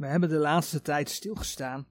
[0.00, 1.86] We hebben de laatste tijd stilgestaan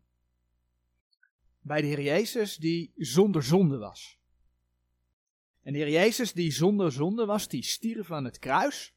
[1.61, 4.20] bij de Heer Jezus die zonder zonde was.
[5.62, 8.96] En de Heer Jezus die zonder zonde was, die stierf aan het kruis.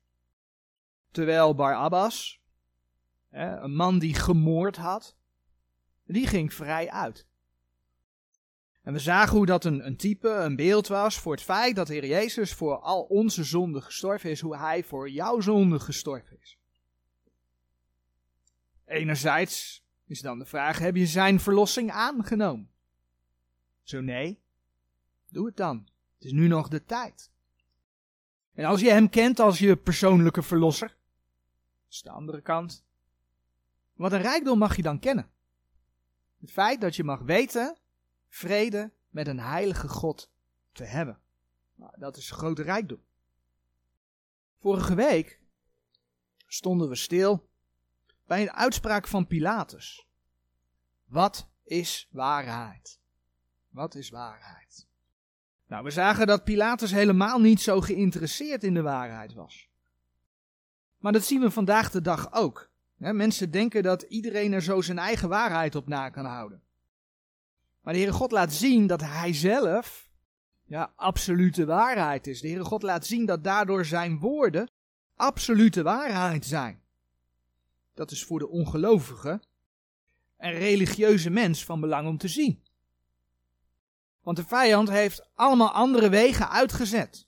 [1.11, 2.41] Terwijl Barabbas,
[3.31, 5.17] een man die gemoord had,
[6.05, 7.27] die ging vrij uit.
[8.83, 11.87] En we zagen hoe dat een, een type, een beeld was voor het feit dat
[11.87, 16.41] de Heer Jezus voor al onze zonden gestorven is, hoe Hij voor jouw zonde gestorven
[16.41, 16.61] is.
[18.93, 22.71] Enerzijds is dan de vraag, heb je Zijn verlossing aangenomen?
[23.83, 24.41] Zo nee,
[25.29, 25.89] doe het dan.
[26.15, 27.31] Het is nu nog de tijd.
[28.55, 32.85] En als je Hem kent als je persoonlijke verlosser, dat is de andere kant,
[33.93, 35.31] wat een rijkdom mag je dan kennen.
[36.41, 37.79] Het feit dat je mag weten
[38.29, 40.31] vrede met een heilige God
[40.73, 41.21] te hebben.
[41.75, 43.03] Nou, dat is grote rijkdom.
[44.59, 45.41] Vorige week
[46.47, 47.51] stonden we stil
[48.27, 50.07] bij een uitspraak van Pilatus.
[51.05, 53.01] Wat is waarheid?
[53.69, 54.87] Wat is waarheid?
[55.67, 59.69] Nou, we zagen dat Pilatus helemaal niet zo geïnteresseerd in de waarheid was.
[60.99, 62.71] Maar dat zien we vandaag de dag ook.
[62.97, 66.63] mensen denken dat iedereen er zo zijn eigen waarheid op na kan houden.
[67.81, 70.11] Maar de Heere God laat zien dat Hij zelf
[70.65, 72.41] ja, absolute waarheid is.
[72.41, 74.71] De Heere God laat zien dat daardoor Zijn woorden
[75.17, 76.82] absolute waarheid zijn.
[77.95, 79.41] Dat is voor de ongelovige
[80.37, 82.63] en religieuze mens van belang om te zien.
[84.23, 87.27] Want de vijand heeft allemaal andere wegen uitgezet.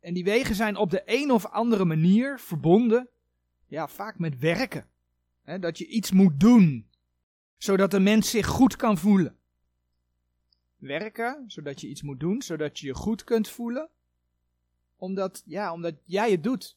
[0.00, 3.08] En die wegen zijn op de een of andere manier verbonden,
[3.66, 4.90] ja, vaak met werken.
[5.60, 6.88] dat je iets moet doen,
[7.56, 9.36] zodat de mens zich goed kan voelen
[10.82, 13.90] werken, zodat je iets moet doen, zodat je je goed kunt voelen.
[14.96, 16.76] Omdat, ja, omdat jij het doet.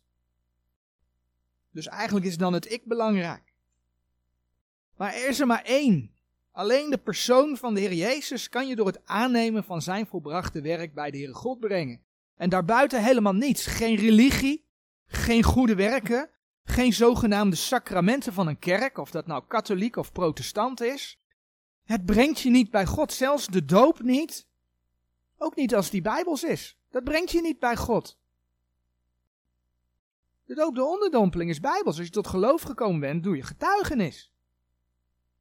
[1.75, 3.53] Dus eigenlijk is dan het ik belangrijk.
[4.97, 6.11] Maar er is er maar één.
[6.51, 10.61] Alleen de persoon van de Heer Jezus kan je door het aannemen van zijn volbrachte
[10.61, 12.01] werk bij de Heere God brengen.
[12.35, 13.65] En daarbuiten helemaal niets.
[13.65, 14.65] Geen religie,
[15.07, 16.29] geen goede werken,
[16.63, 21.19] geen zogenaamde sacramenten van een kerk, of dat nou katholiek of protestant is.
[21.83, 24.47] Het brengt je niet bij God, zelfs de doop niet.
[25.37, 26.77] Ook niet als die bijbels is.
[26.89, 28.17] Dat brengt je niet bij God.
[30.45, 31.97] De doop, de onderdompeling is bijbels.
[31.97, 34.33] Als je tot geloof gekomen bent, doe je getuigenis.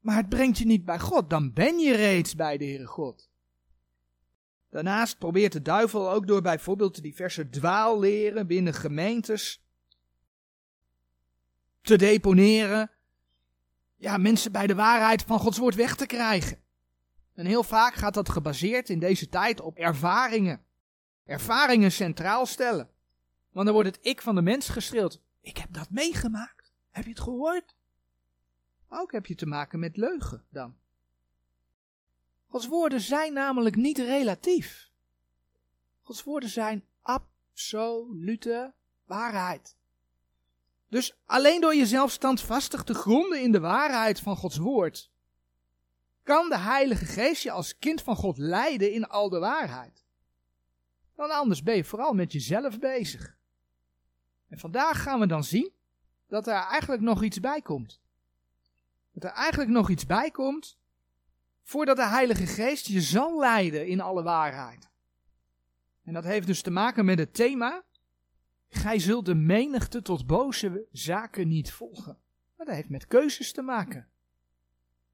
[0.01, 3.31] Maar het brengt je niet bij God, dan ben je reeds bij de Heere God.
[4.71, 9.63] Daarnaast probeert de duivel ook door bijvoorbeeld diverse dwaalleren binnen gemeentes
[11.81, 12.91] te deponeren
[13.97, 16.63] ja, mensen bij de waarheid van Gods woord weg te krijgen.
[17.35, 20.65] En heel vaak gaat dat gebaseerd in deze tijd op ervaringen.
[21.25, 22.89] Ervaringen centraal stellen.
[23.55, 25.21] Want dan wordt het ik van de mens gestreeld.
[25.41, 26.73] Ik heb dat meegemaakt.
[26.91, 27.75] Heb je het gehoord?
[28.89, 30.77] Ook heb je te maken met leugen dan.
[32.47, 34.91] Gods woorden zijn namelijk niet relatief.
[36.03, 39.77] Gods woorden zijn absolute waarheid.
[40.89, 45.11] Dus alleen door jezelf standvastig te gronden in de waarheid van Gods woord,
[46.23, 50.05] kan de Heilige Geest je als kind van God leiden in al de waarheid.
[51.17, 53.37] Dan anders ben je vooral met jezelf bezig.
[54.55, 55.73] En vandaag gaan we dan zien
[56.29, 58.01] dat er eigenlijk nog iets bij komt.
[59.13, 60.79] Dat er eigenlijk nog iets bij komt
[61.63, 64.91] voordat de Heilige Geest je zal leiden in alle waarheid.
[66.05, 67.85] En dat heeft dus te maken met het thema
[68.69, 72.19] Gij zult de menigte tot boze zaken niet volgen.
[72.57, 74.09] Maar dat heeft met keuzes te maken.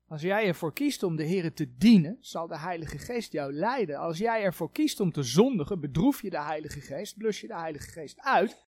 [0.08, 3.98] Als jij ervoor kiest om de Heer te dienen, zal de Heilige Geest jou leiden.
[3.98, 7.58] Als jij ervoor kiest om te zondigen, bedroef je de Heilige Geest, blus je de
[7.58, 8.68] Heilige Geest uit.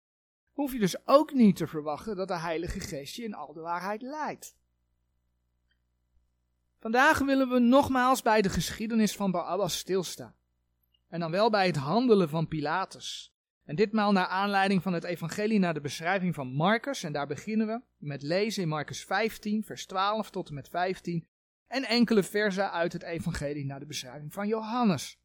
[0.55, 3.59] Hoef je dus ook niet te verwachten dat de Heilige Geest je in al de
[3.59, 4.55] waarheid leidt.
[6.79, 10.35] Vandaag willen we nogmaals bij de geschiedenis van Barabbas stilstaan.
[11.07, 13.33] En dan wel bij het handelen van Pilatus.
[13.66, 17.03] En ditmaal naar aanleiding van het evangelie naar de beschrijving van Marcus.
[17.03, 21.28] En daar beginnen we met lezen in Marcus 15, vers 12 tot en met 15.
[21.67, 25.19] En enkele versen uit het evangelie naar de beschrijving van Johannes.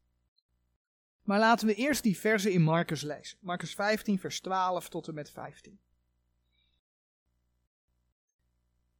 [1.23, 3.37] Maar laten we eerst die versen in Marcus lezen.
[3.41, 5.79] Marcus 15, vers 12 tot en met 15.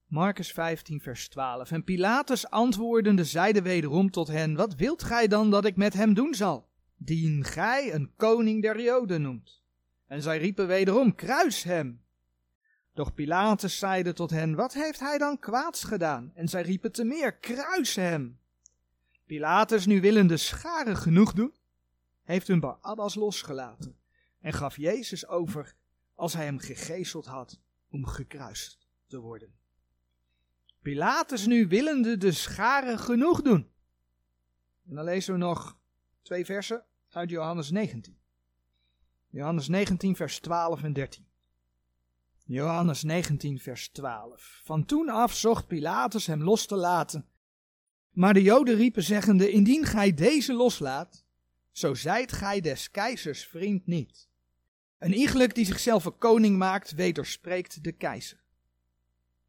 [0.06, 1.72] Marcus 15, vers 12.
[1.72, 6.14] En Pilatus antwoordende zeide wederom tot hen: Wat wilt gij dan dat ik met hem
[6.14, 6.70] doen zal?
[7.04, 9.62] dien gij een koning der Joden noemt.
[10.08, 12.02] En zij riepen wederom, kruis hem.
[12.94, 16.32] Doch Pilatus zeide tot hen, wat heeft hij dan kwaads gedaan?
[16.36, 18.40] En zij riepen te meer, kruis hem.
[19.26, 21.54] Pilatus nu willende scharen genoeg doen,
[22.32, 24.00] heeft hun Barabbas losgelaten
[24.40, 25.76] en gaf Jezus over
[26.16, 29.54] als hij hem gegezeld had om gekruist te worden.
[30.82, 33.70] Pilatus nu willende de scharen genoeg doen.
[34.88, 35.78] En dan lezen we nog
[36.22, 38.18] twee versen uit Johannes 19.
[39.30, 41.26] Johannes 19, vers 12 en 13.
[42.46, 44.62] Johannes 19, vers 12.
[44.64, 47.26] Van toen af zocht Pilatus hem los te laten.
[48.12, 51.26] Maar de Joden riepen zeggende, indien gij deze loslaat,
[51.72, 54.30] zo zijt gij des keizers vriend niet.
[54.98, 58.40] Een iegelijk die zichzelf een koning maakt, wederspreekt de keizer.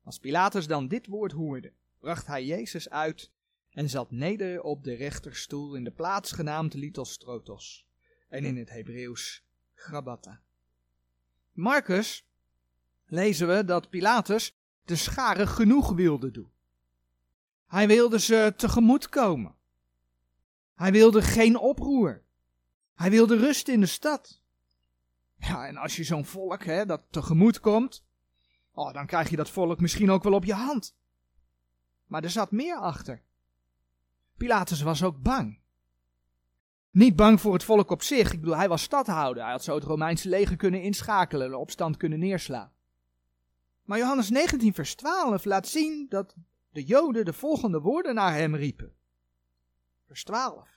[0.05, 3.31] Als Pilatus dan dit woord hoorde, bracht hij Jezus uit
[3.71, 7.87] en zat neder op de rechterstoel in de plaats genaamd Litostrotos
[8.29, 10.41] en in het Hebreeuws Grabata.
[11.53, 12.27] Marcus
[13.07, 16.51] lezen we dat Pilatus de scharen genoeg wilde doen.
[17.67, 19.55] Hij wilde ze tegemoet komen.
[20.75, 22.23] Hij wilde geen oproer.
[22.95, 24.41] Hij wilde rust in de stad.
[25.39, 28.05] Ja, en als je zo'n volk hè, dat tegemoet komt,
[28.73, 30.95] oh, dan krijg je dat volk misschien ook wel op je hand.
[32.07, 33.23] Maar er zat meer achter.
[34.37, 35.61] Pilatus was ook bang.
[36.91, 38.33] Niet bang voor het volk op zich.
[38.33, 39.43] Ik bedoel, hij was stadhouder.
[39.43, 42.73] Hij had zo het Romeinse leger kunnen inschakelen, een opstand kunnen neerslaan.
[43.85, 46.35] Maar Johannes 19, vers 12 laat zien dat
[46.71, 48.93] de Joden de volgende woorden naar hem riepen.
[50.13, 50.69] Vers 12.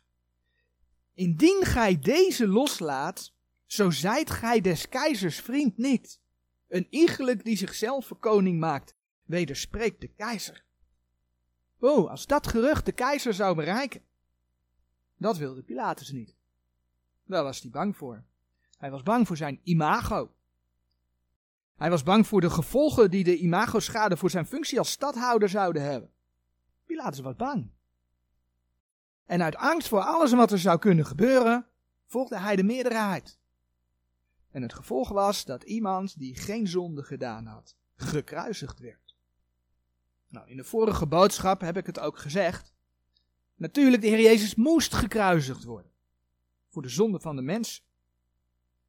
[1.14, 3.34] Indien gij deze loslaat,
[3.66, 6.20] zo zijt gij des keizers vriend niet.
[6.68, 10.64] Een iegelijk die zichzelf voor koning maakt, wederspreekt de keizer.
[11.80, 14.02] Oh, als dat gerucht de keizer zou bereiken.
[15.18, 16.36] Dat wilde Pilatus niet.
[17.26, 18.24] Daar was hij bang voor.
[18.78, 20.34] Hij was bang voor zijn imago.
[21.76, 25.82] Hij was bang voor de gevolgen die de imagoschade voor zijn functie als stadhouder zouden
[25.82, 26.12] hebben.
[26.86, 27.74] Pilatus was bang.
[29.25, 31.68] En uit angst voor alles wat er zou kunnen gebeuren,
[32.06, 33.39] volgde hij de meerderheid.
[34.51, 39.16] En het gevolg was dat iemand die geen zonde gedaan had, gekruisigd werd.
[40.27, 42.74] Nou, in de vorige boodschap heb ik het ook gezegd.
[43.56, 45.92] Natuurlijk, de Heer Jezus moest gekruisigd worden.
[46.69, 47.86] Voor de zonde van de mens.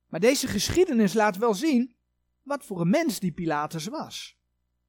[0.08, 1.94] Maar deze geschiedenis laat wel zien
[2.42, 4.38] wat voor een mens die Pilatus was.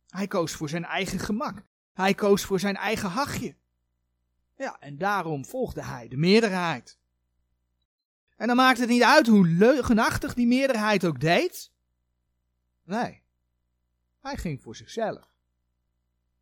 [0.07, 1.65] Hij koos voor zijn eigen gemak.
[1.93, 3.55] Hij koos voor zijn eigen hachje.
[4.57, 6.99] Ja, en daarom volgde hij de meerderheid.
[8.35, 11.71] En dan maakt het niet uit hoe leugenachtig die meerderheid ook deed.
[12.83, 13.23] Nee,
[14.21, 15.35] hij ging voor zichzelf.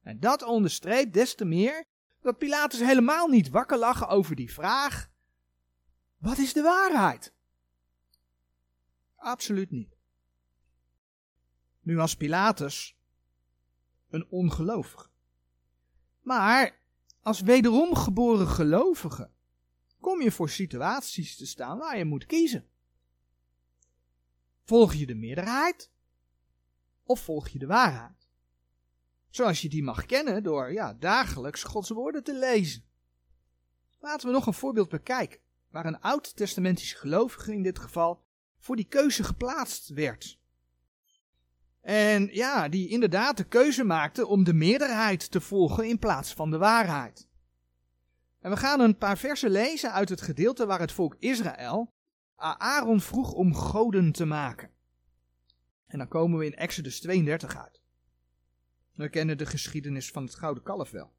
[0.01, 1.85] En dat onderstreept des te meer
[2.21, 5.09] dat Pilatus helemaal niet wakker lag over die vraag:
[6.17, 7.33] wat is de waarheid?
[9.15, 9.97] Absoluut niet.
[11.81, 12.97] Nu was Pilatus
[14.09, 15.09] een ongelovige.
[16.21, 16.84] Maar
[17.25, 19.29] als wederom geboren gelovige
[19.99, 22.67] kom je voor situaties te staan waar je moet kiezen.
[24.63, 25.91] Volg je de meerderheid
[27.03, 28.29] of volg je de waarheid?
[29.29, 32.85] Zoals je die mag kennen door ja, dagelijks Gods woorden te lezen.
[33.99, 35.39] Laten we nog een voorbeeld bekijken
[35.69, 38.23] waar een oud-testamentische gelovige in dit geval
[38.59, 40.39] voor die keuze geplaatst werd.
[41.85, 46.51] En ja, die inderdaad de keuze maakte om de meerderheid te volgen in plaats van
[46.51, 47.27] de waarheid.
[48.39, 51.93] En we gaan een paar versen lezen uit het gedeelte waar het volk Israël
[52.35, 54.69] Aaron vroeg om goden te maken.
[55.85, 57.81] En dan komen we in Exodus 32 uit.
[58.93, 61.13] We kennen de geschiedenis van het gouden kalf wel.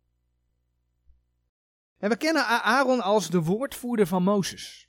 [1.98, 4.88] En we kennen Aaron als de woordvoerder van Mozes.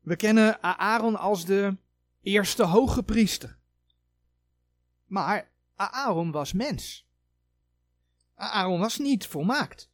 [0.00, 1.76] We kennen Aaron als de
[2.20, 3.55] eerste hoge priester.
[5.06, 7.06] Maar Aaron was mens.
[8.34, 9.90] Aaron was niet volmaakt.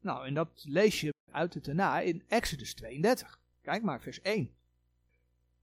[0.00, 3.40] Nou, en dat lees je uit het daarna in Exodus 32.
[3.62, 4.54] Kijk maar, vers 1.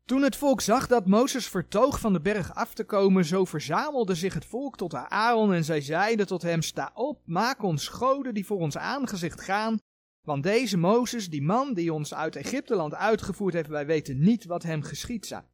[0.06, 4.16] Toen het volk zag dat Mozes vertoog van de berg af te komen, zo verzamelde
[4.16, 8.34] zich het volk tot Aaron en zij zeiden tot hem, sta op, maak ons goden
[8.34, 9.80] die voor ons aangezicht gaan,
[10.22, 14.63] want deze Mozes, die man die ons uit Egypteland uitgevoerd heeft, wij weten niet wat
[14.63, 15.46] hem geschied zijn.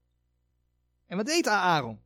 [1.05, 1.99] En wat deed Aaron?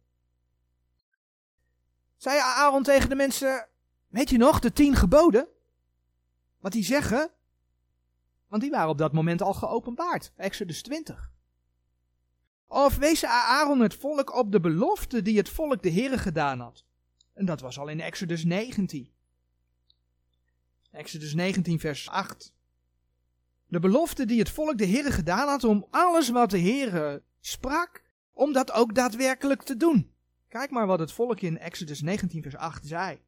[2.21, 3.67] Zei Aaron tegen de mensen,
[4.07, 5.47] weet je nog, de tien geboden?
[6.59, 7.31] Wat die zeggen?
[8.47, 10.31] Want die waren op dat moment al geopenbaard.
[10.35, 11.31] Exodus 20.
[12.67, 16.85] Of wees Aaron het volk op de belofte die het volk de Heere gedaan had.
[17.33, 19.11] En dat was al in Exodus 19.
[20.91, 22.53] Exodus 19 vers 8.
[23.67, 28.03] De belofte die het volk de Heere gedaan had om alles wat de Heere sprak,
[28.33, 30.11] om dat ook daadwerkelijk te doen.
[30.51, 33.21] Kijk maar wat het volk in Exodus 19 vers 8 zei.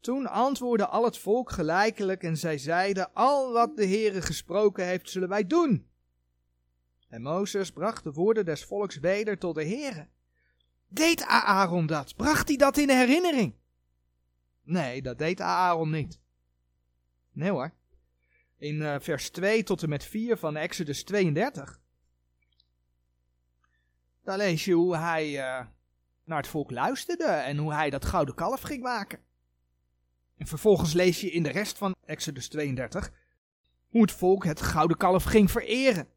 [0.00, 5.10] Toen antwoordde al het volk gelijkelijk en zij zeiden, al wat de Heere gesproken heeft,
[5.10, 5.86] zullen wij doen.
[7.08, 10.08] En Mozes bracht de woorden des volks weder tot de Heere.
[10.88, 12.16] Deed Aaron dat?
[12.16, 13.54] Bracht hij dat in herinnering?
[14.62, 16.20] Nee, dat deed Aaron niet.
[17.32, 17.72] Nee hoor.
[18.58, 21.82] In uh, vers 2 tot en met 4 van Exodus 32.
[24.24, 25.66] Daar lees je hoe hij uh,
[26.24, 29.18] naar het volk luisterde en hoe hij dat gouden kalf ging maken.
[30.36, 33.12] En vervolgens lees je in de rest van Exodus 32
[33.88, 36.08] hoe het volk het gouden kalf ging vereren.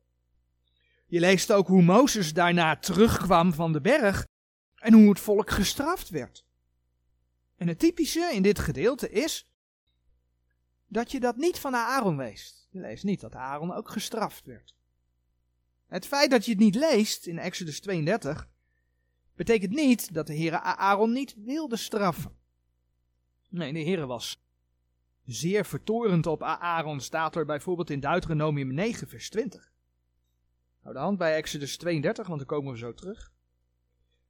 [1.05, 4.25] Je leest ook hoe Mozes daarna terugkwam van de berg
[4.75, 6.45] en hoe het volk gestraft werd.
[7.55, 9.51] En het typische in dit gedeelte is
[10.87, 12.67] dat je dat niet van Aaron leest.
[12.69, 14.76] Je leest niet dat Aaron ook gestraft werd.
[15.87, 18.47] Het feit dat je het niet leest in Exodus 32
[19.35, 22.35] betekent niet dat de Heere Aaron niet wilde straffen.
[23.49, 24.41] Nee, de Heere was
[25.25, 29.71] zeer vertorend op Aaron, staat er bijvoorbeeld in Deuteronomium 9, vers 20.
[30.81, 33.31] Hou de hand bij Exodus 32, want dan komen we zo terug.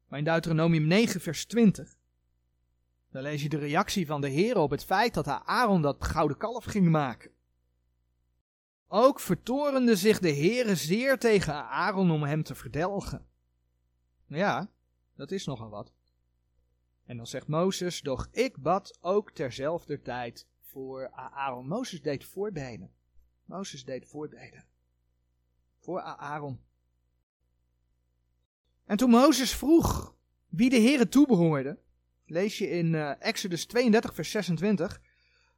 [0.07, 1.97] Maar in Deuteronomium 9, vers 20,
[3.11, 6.37] dan lees je de reactie van de Heer op het feit dat Aaron dat gouden
[6.37, 7.31] kalf ging maken.
[8.87, 13.27] Ook vertorende zich de Heere zeer tegen Aaron om hem te verdelgen.
[14.25, 14.69] Ja,
[15.15, 15.93] dat is nogal wat.
[17.05, 21.67] En dan zegt Mozes, doch ik bad ook terzelfde tijd voor Aaron.
[21.67, 22.91] Mozes deed voorbeden.
[23.45, 24.65] Mozes deed voorbeden.
[25.79, 26.59] Voor Aaron.
[28.85, 30.15] En toen Mozes vroeg
[30.47, 31.79] wie de Heere toebehoorde,
[32.25, 35.01] lees je in uh, Exodus 32, vers 26,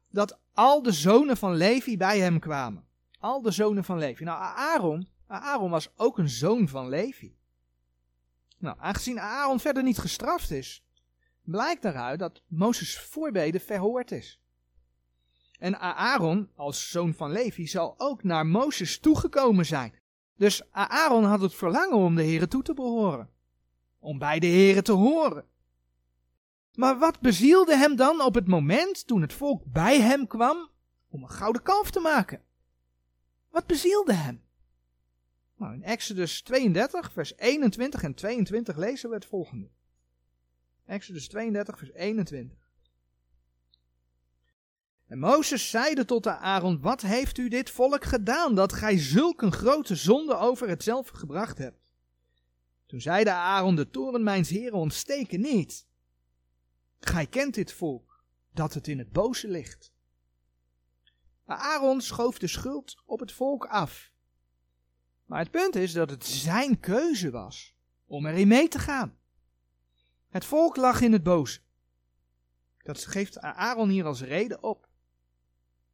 [0.08, 2.88] dat al de zonen van Levi bij hem kwamen.
[3.20, 4.24] Al de zonen van Levi.
[4.24, 7.36] Nou, Aaron, Aaron was ook een zoon van Levi.
[8.58, 10.84] Nou, aangezien Aaron verder niet gestraft is,
[11.42, 14.40] blijkt daaruit dat Mozes voorbeden verhoord is.
[15.58, 19.94] En Aaron, als zoon van Levi, zal ook naar Mozes toegekomen zijn.
[20.36, 23.30] Dus Aaron had het verlangen om de Heren toe te behoren.
[23.98, 25.44] Om bij de Heren te horen.
[26.74, 30.68] Maar wat bezielde hem dan op het moment toen het volk bij hem kwam
[31.08, 32.42] om een gouden kalf te maken?
[33.50, 34.42] Wat bezielde hem?
[35.56, 39.70] Nou, in Exodus 32, vers 21 en 22 lezen we het volgende.
[40.84, 42.58] Exodus 32, vers 21.
[45.06, 49.42] En Mozes zeide tot de Aaron, wat heeft u dit volk gedaan, dat gij zulk
[49.42, 51.78] een grote zonde over hetzelfde gebracht hebt?
[52.86, 55.86] Toen zeide Aaron, de toren mijns heren ontsteken niet.
[57.00, 59.89] Gij kent dit volk, dat het in het boze ligt.
[61.56, 64.12] Aaron schoof de schuld op het volk af.
[65.24, 67.74] Maar het punt is dat het zijn keuze was
[68.06, 69.18] om erin mee te gaan.
[70.28, 71.60] Het volk lag in het boze.
[72.82, 74.88] Dat geeft Aaron hier als reden op.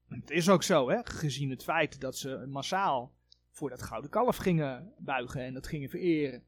[0.08, 3.14] Het is ook zo, hè, gezien het feit dat ze massaal
[3.50, 6.44] voor dat gouden kalf gingen buigen en dat gingen vereren.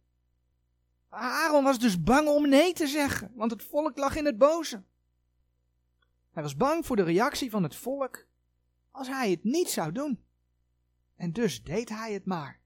[1.08, 4.82] Aaron was dus bang om nee te zeggen, want het volk lag in het boze.
[6.30, 8.26] Hij was bang voor de reactie van het volk
[8.98, 10.22] als hij het niet zou doen.
[11.16, 12.60] En dus deed hij het maar.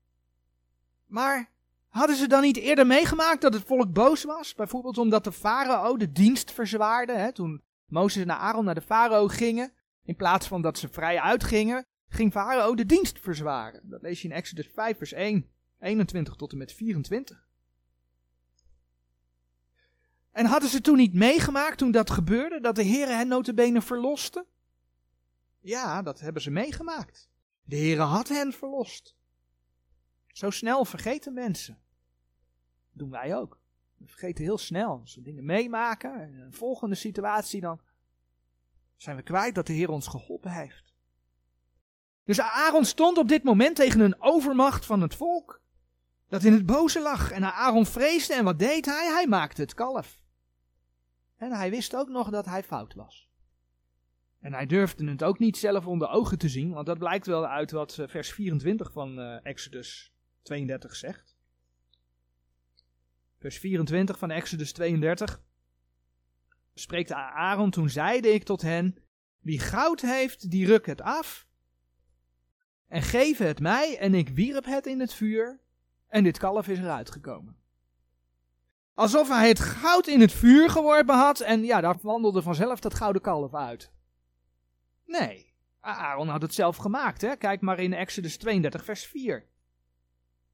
[1.06, 1.50] Maar
[1.88, 4.54] hadden ze dan niet eerder meegemaakt dat het volk boos was?
[4.54, 7.12] Bijvoorbeeld omdat de farao de dienst verzwaarde.
[7.12, 7.32] Hè?
[7.32, 9.72] Toen Mozes en Aaron naar de farao gingen,
[10.04, 13.80] in plaats van dat ze vrij uitgingen, ging farao de dienst verzwaren.
[13.84, 17.46] Dat lees je in Exodus 5 vers 1, 21 tot en met 24.
[20.30, 24.46] En hadden ze toen niet meegemaakt toen dat gebeurde, dat de Heere hen notabene verloste?
[25.62, 27.30] Ja, dat hebben ze meegemaakt.
[27.64, 29.16] De Heere had hen verlost.
[30.26, 31.74] Zo snel vergeten mensen.
[31.74, 33.60] Dat doen wij ook.
[33.96, 35.00] We vergeten heel snel.
[35.00, 37.80] Als we dingen meemaken, in een volgende situatie, dan
[38.96, 40.94] zijn we kwijt dat de Heer ons geholpen heeft.
[42.24, 45.62] Dus Aaron stond op dit moment tegen een overmacht van het volk,
[46.28, 47.30] dat in het boze lag.
[47.30, 49.06] En Aaron vreesde en wat deed hij?
[49.06, 50.20] Hij maakte het kalf.
[51.36, 53.30] En hij wist ook nog dat hij fout was.
[54.42, 57.46] En hij durfde het ook niet zelf onder ogen te zien, want dat blijkt wel
[57.46, 61.36] uit wat eh, vers 24 van uh, Exodus 32 zegt.
[63.38, 65.42] Vers 24 van Exodus 32
[66.74, 68.96] spreekt Aaron, toen zeide ik tot hen,
[69.40, 71.46] wie goud heeft, die ruk het af
[72.88, 75.60] en geef het mij en ik wierp het in het vuur
[76.08, 77.56] en dit kalf is eruit gekomen.
[78.94, 82.94] Alsof hij het goud in het vuur geworpen had en ja, daar wandelde vanzelf dat
[82.94, 83.92] gouden kalf uit.
[85.04, 87.20] Nee, Aaron had het zelf gemaakt.
[87.20, 87.36] Hè?
[87.36, 89.46] Kijk maar in Exodus 32, vers 4.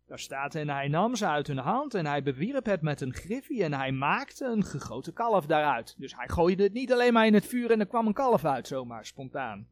[0.06, 3.14] Daar staat, en hij nam ze uit hun hand en hij bewierp het met een
[3.14, 5.94] griffie en hij maakte een gegoten kalf daaruit.
[5.98, 8.44] Dus hij gooide het niet alleen maar in het vuur en er kwam een kalf
[8.44, 9.68] uit, zomaar spontaan.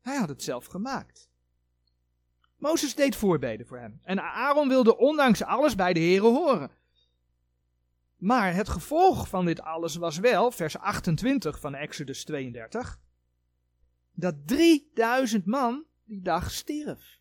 [0.00, 1.30] Hij had het zelf gemaakt.
[2.56, 6.70] Mozes deed voorbeden voor hem en Aaron wilde ondanks alles bij de Heren horen.
[8.16, 12.98] Maar het gevolg van dit alles was wel, vers 28 van Exodus 32,
[14.18, 17.20] dat 3000 man die dag stierf.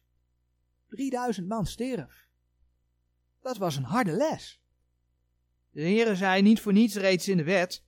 [0.88, 2.28] 3000 man stierf.
[3.42, 4.62] Dat was een harde les.
[5.70, 7.84] De Heere zei niet voor niets reeds in de wet.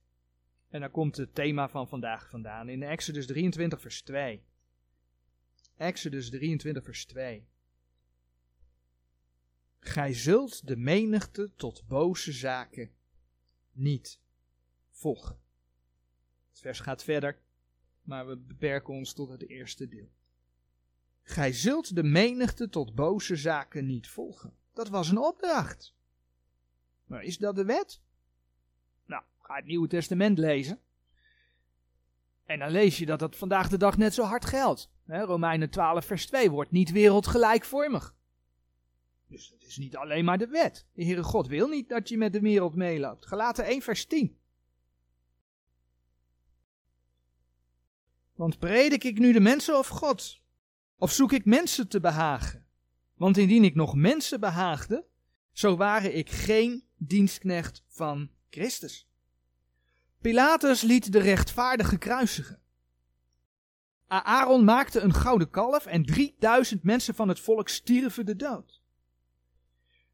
[0.68, 4.44] En daar komt het thema van vandaag vandaan in Exodus 23 vers 2.
[5.76, 7.46] Exodus 23 vers 2.
[9.78, 12.90] Gij zult de menigte tot boze zaken
[13.72, 14.20] niet
[14.90, 15.40] volgen.
[16.50, 17.42] Het vers gaat verder,
[18.02, 20.10] maar we beperken ons tot het eerste deel.
[21.22, 24.54] Gij zult de menigte tot boze zaken niet volgen.
[24.72, 25.94] Dat was een opdracht.
[27.04, 28.00] Maar is dat de wet?
[29.06, 30.80] Nou, ga het Nieuwe Testament lezen.
[32.44, 34.90] En dan lees je dat dat vandaag de dag net zo hard geldt.
[35.06, 38.14] Romeinen 12, vers 2 wordt niet wereldgelijkvormig.
[39.26, 40.86] Dus het is niet alleen maar de wet.
[40.92, 43.26] De Heere God wil niet dat je met de wereld meeloopt.
[43.26, 44.38] Gelaten 1 vers 10.
[48.40, 50.40] Want predik ik nu de mensen of God?
[50.96, 52.66] Of zoek ik mensen te behagen?
[53.14, 55.06] Want indien ik nog mensen behaagde,
[55.52, 59.08] zo waren ik geen dienstknecht van Christus.
[60.20, 62.60] Pilatus liet de rechtvaardige kruisigen.
[64.06, 68.82] Aaron maakte een gouden kalf en 3000 mensen van het volk stierven de dood.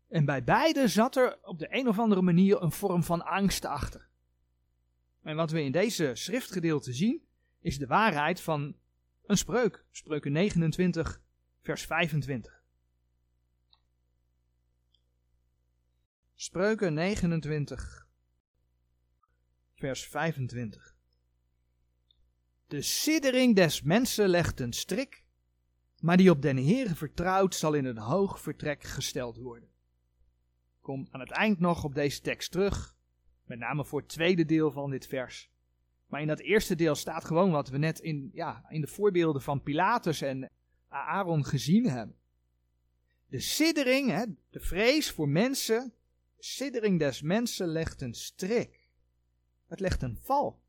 [0.08, 3.64] En bij beide zat er op de een of andere manier een vorm van angst
[3.64, 4.08] achter.
[5.22, 7.24] En wat we in deze schriftgedeelte zien,
[7.66, 8.76] is de waarheid van
[9.26, 9.84] een spreuk.
[9.90, 11.20] Spreuken 29,
[11.62, 12.62] vers 25.
[16.34, 18.08] Spreuken 29,
[19.74, 20.96] vers 25.
[22.66, 25.24] De siddering des mensen legt een strik,
[26.00, 29.74] maar die op den Heere vertrouwt zal in een hoog vertrek gesteld worden
[30.86, 32.96] kom aan het eind nog op deze tekst terug.
[33.44, 35.50] Met name voor het tweede deel van dit vers.
[36.06, 39.42] Maar in dat eerste deel staat gewoon wat we net in, ja, in de voorbeelden
[39.42, 40.50] van Pilatus en
[40.88, 42.16] Aaron gezien hebben.
[43.26, 45.92] De siddering, hè, de vrees voor mensen,
[46.36, 48.90] de siddering des mensen legt een strik.
[49.66, 50.60] Het legt een val.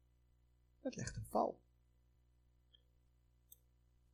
[0.81, 1.59] Het legt een val.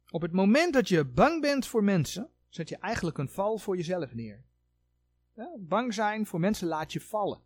[0.09, 3.75] Op het moment dat je bang bent voor mensen, zet je eigenlijk een val voor
[3.75, 4.43] jezelf neer.
[5.33, 7.41] Ja, bang zijn voor mensen laat je vallen.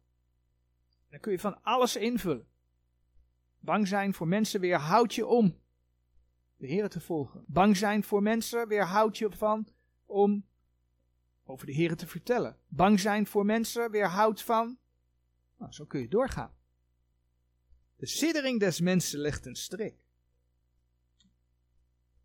[1.10, 2.48] Dan kun je van alles invullen.
[3.68, 5.60] Bang zijn voor mensen weerhoudt je om
[6.58, 7.44] de Heer te volgen.
[7.48, 9.68] Bang zijn voor mensen weerhoudt je van
[10.06, 10.46] om
[11.44, 12.58] over de Heer te vertellen.
[12.68, 14.78] Bang zijn voor mensen weerhoudt van.
[15.58, 16.54] Nou, zo kun je doorgaan.
[17.96, 19.96] De siddering des mensen legt een strik.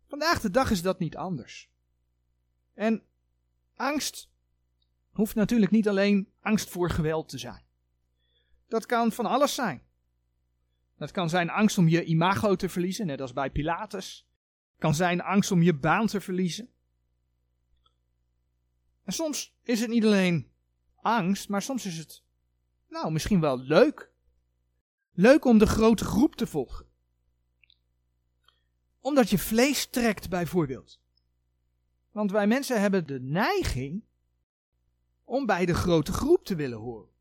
[0.07, 1.69] Vandaag de dag is dat niet anders.
[2.73, 3.03] En
[3.75, 4.29] angst
[5.11, 7.65] hoeft natuurlijk niet alleen angst voor geweld te zijn.
[8.67, 9.91] Dat kan van alles zijn.
[11.03, 14.27] Dat kan zijn angst om je imago te verliezen, net als bij Pilatus.
[14.77, 16.69] Kan zijn angst om je baan te verliezen.
[19.03, 20.51] En soms is het niet alleen
[20.95, 22.23] angst, maar soms is het,
[22.87, 24.11] nou, misschien wel leuk.
[25.13, 26.85] Leuk om de grote groep te volgen.
[28.99, 30.99] Omdat je vlees trekt, bijvoorbeeld.
[32.11, 34.03] Want wij mensen hebben de neiging
[35.23, 37.12] om bij de grote groep te willen horen.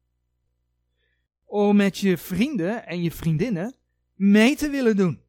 [1.52, 3.74] Om met je vrienden en je vriendinnen
[4.14, 5.22] mee te willen doen.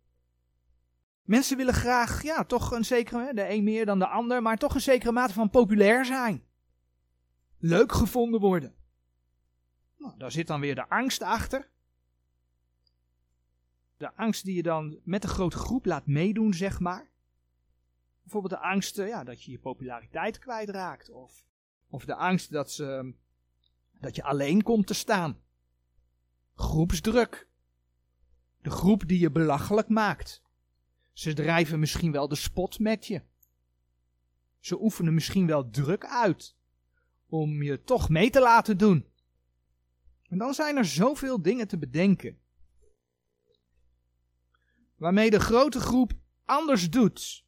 [1.23, 4.73] Mensen willen graag, ja, toch een zekere, de een meer dan de ander, maar toch
[4.73, 6.43] een zekere mate van populair zijn.
[7.57, 8.75] Leuk gevonden worden.
[9.97, 11.69] Nou, daar zit dan weer de angst achter.
[13.97, 17.09] De angst die je dan met de grote groep laat meedoen, zeg maar.
[18.21, 21.09] Bijvoorbeeld de angst ja, dat je je populariteit kwijtraakt.
[21.09, 21.43] Of
[21.89, 23.13] of de angst dat, ze,
[23.99, 25.42] dat je alleen komt te staan.
[26.56, 27.48] Groepsdruk.
[28.62, 30.42] De groep die je belachelijk maakt.
[31.13, 33.22] Ze drijven misschien wel de spot met je.
[34.60, 36.56] Ze oefenen misschien wel druk uit
[37.28, 39.08] om je toch mee te laten doen.
[40.28, 42.39] En dan zijn er zoveel dingen te bedenken.
[44.96, 46.12] Waarmee de grote groep
[46.46, 47.46] anders doet.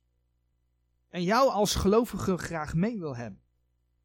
[1.09, 3.41] En jou als gelovige graag mee wil hebben.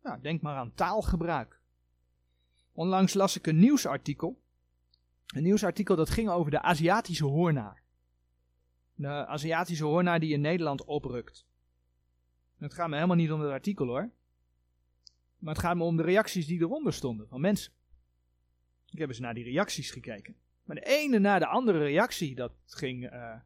[0.03, 1.61] Nou, denk maar aan taalgebruik.
[2.73, 4.40] Onlangs las ik een nieuwsartikel.
[5.31, 7.83] Een nieuwsartikel dat ging over de Aziatische hoornaar.
[8.95, 11.47] De Aziatische hoornaar die in Nederland oprukt.
[12.59, 14.11] het gaat me helemaal niet om het artikel hoor.
[15.39, 17.73] Maar het gaat me om de reacties die eronder stonden van mensen.
[18.91, 20.37] Ik heb eens naar die reacties gekeken.
[20.65, 23.41] Maar de ene na de andere reactie, dat ging, uh,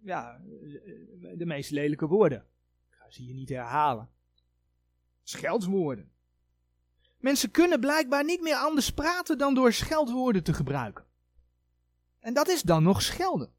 [0.00, 0.40] ja,
[1.36, 2.46] de meest lelijke woorden.
[2.90, 4.08] Ik ga ze hier niet herhalen.
[5.22, 6.10] Schelswoorden.
[7.20, 11.04] Mensen kunnen blijkbaar niet meer anders praten dan door scheldwoorden te gebruiken.
[12.20, 13.52] En dat is dan nog schelden.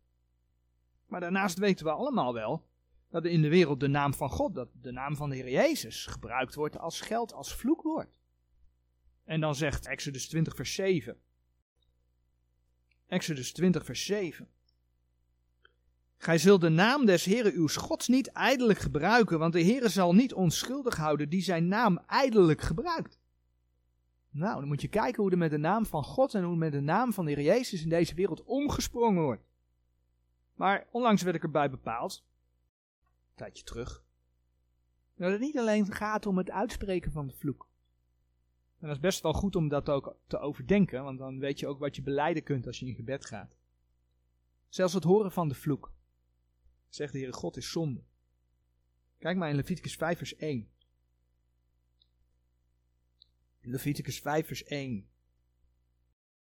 [1.06, 2.66] Maar daarnaast weten we allemaal wel
[3.10, 6.06] dat in de wereld de naam van God, dat de naam van de Heer Jezus,
[6.06, 8.20] gebruikt wordt als scheld, als vloekwoord.
[9.24, 11.18] En dan zegt Exodus 20, vers 7.
[13.08, 14.48] Exodus 20, vers 7.
[16.18, 20.14] Gij zult de naam des Heeren uw Gods niet ijdelijk gebruiken, want de Heere zal
[20.14, 23.21] niet onschuldig houden die zijn naam ijdelijk gebruikt.
[24.34, 26.72] Nou, dan moet je kijken hoe er met de naam van God en hoe met
[26.72, 29.44] de naam van de Heer Jezus in deze wereld omgesprongen wordt.
[30.54, 32.26] Maar onlangs werd ik erbij bepaald,
[33.30, 34.04] een tijdje terug,
[35.16, 37.70] dat het niet alleen gaat om het uitspreken van de vloek.
[38.80, 41.68] En dat is best wel goed om dat ook te overdenken, want dan weet je
[41.68, 43.56] ook wat je beleiden kunt als je in gebed gaat.
[44.70, 45.94] Zelfs het horen van de vloek.
[46.90, 48.04] Zegt de Heere God is zonde.
[49.18, 50.71] Kijk maar in Leviticus 5 vers 1.
[53.62, 55.10] Leviticus 5 vers 1.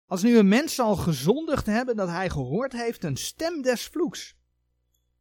[0.05, 4.37] Als nu een mens zal gezondigd hebben dat hij gehoord heeft een stem des vloeks,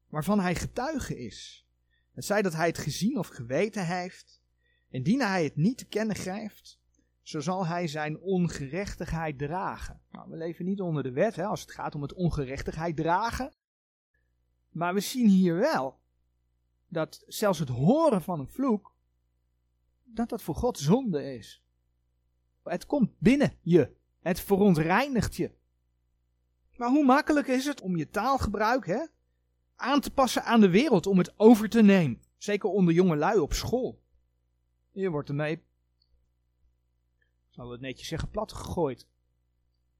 [0.08, 1.66] waarvan hij getuige is,
[2.12, 4.42] het zij dat hij het gezien of geweten heeft,
[4.88, 6.80] indien hij het niet te kennen grijpt,
[7.22, 10.00] zo zal hij zijn ongerechtigheid dragen.
[10.10, 13.54] Nou, we leven niet onder de wet hè, als het gaat om het ongerechtigheid dragen.
[14.70, 16.00] Maar we zien hier wel
[16.88, 18.94] dat zelfs het horen van een vloek,
[20.04, 21.65] dat dat voor God zonde is.
[22.70, 23.94] Het komt binnen je.
[24.20, 25.50] Het verontreinigt je.
[26.76, 29.06] Maar hoe makkelijk is het om je taalgebruik hè,
[29.76, 32.22] aan te passen aan de wereld, om het over te nemen?
[32.36, 34.02] Zeker onder jonge lui op school.
[34.90, 35.62] Je wordt ermee,
[37.48, 39.06] zal het netjes zeggen, plat gegooid.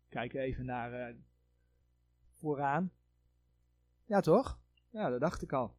[0.08, 1.16] Kijk even naar uh,
[2.34, 2.92] vooraan.
[4.04, 4.58] Ja, toch?
[4.90, 5.76] Ja, dat dacht ik al.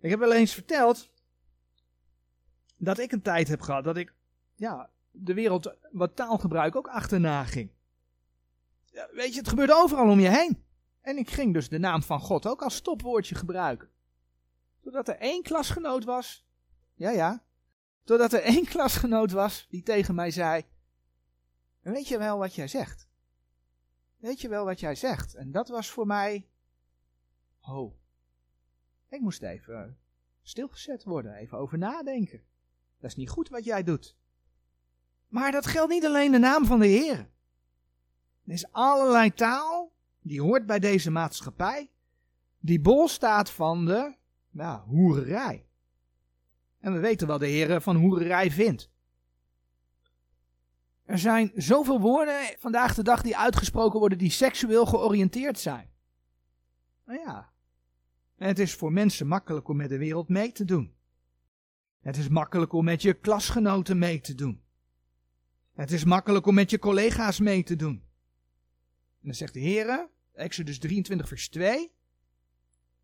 [0.00, 1.10] Ik heb wel eens verteld
[2.76, 4.14] dat ik een tijd heb gehad dat ik
[4.54, 7.70] ja, de wereld wat taalgebruik ook achterna ging.
[8.84, 10.64] Ja, weet je, het gebeurde overal om je heen.
[11.00, 13.90] En ik ging dus de naam van God ook als stopwoordje gebruiken.
[14.80, 16.46] Totdat er één klasgenoot was.
[16.94, 17.44] Ja, ja.
[18.04, 20.64] Totdat er één klasgenoot was die tegen mij zei:
[21.80, 23.08] Weet je wel wat jij zegt?
[24.16, 25.34] Weet je wel wat jij zegt?
[25.34, 26.48] En dat was voor mij.
[27.60, 27.94] Oh.
[29.08, 29.98] Ik moest even
[30.42, 32.44] stilgezet worden, even over nadenken.
[32.98, 34.16] Dat is niet goed wat jij doet.
[35.28, 37.18] Maar dat geldt niet alleen de naam van de Heer.
[38.44, 41.90] Er is allerlei taal die hoort bij deze maatschappij,
[42.58, 44.14] die bol staat van de
[44.50, 45.66] nou, hoererij.
[46.80, 48.90] En we weten wat de Heer van hoererij vindt.
[51.04, 55.90] Er zijn zoveel woorden vandaag de dag die uitgesproken worden die seksueel georiënteerd zijn.
[57.04, 57.52] Nou ja,
[58.36, 60.94] het is voor mensen makkelijk om met de wereld mee te doen.
[62.00, 64.62] Het is makkelijk om met je klasgenoten mee te doen.
[65.76, 68.04] Het is makkelijk om met je collega's mee te doen.
[69.20, 71.92] En dan zegt de Heer, Exodus 23 vers 2,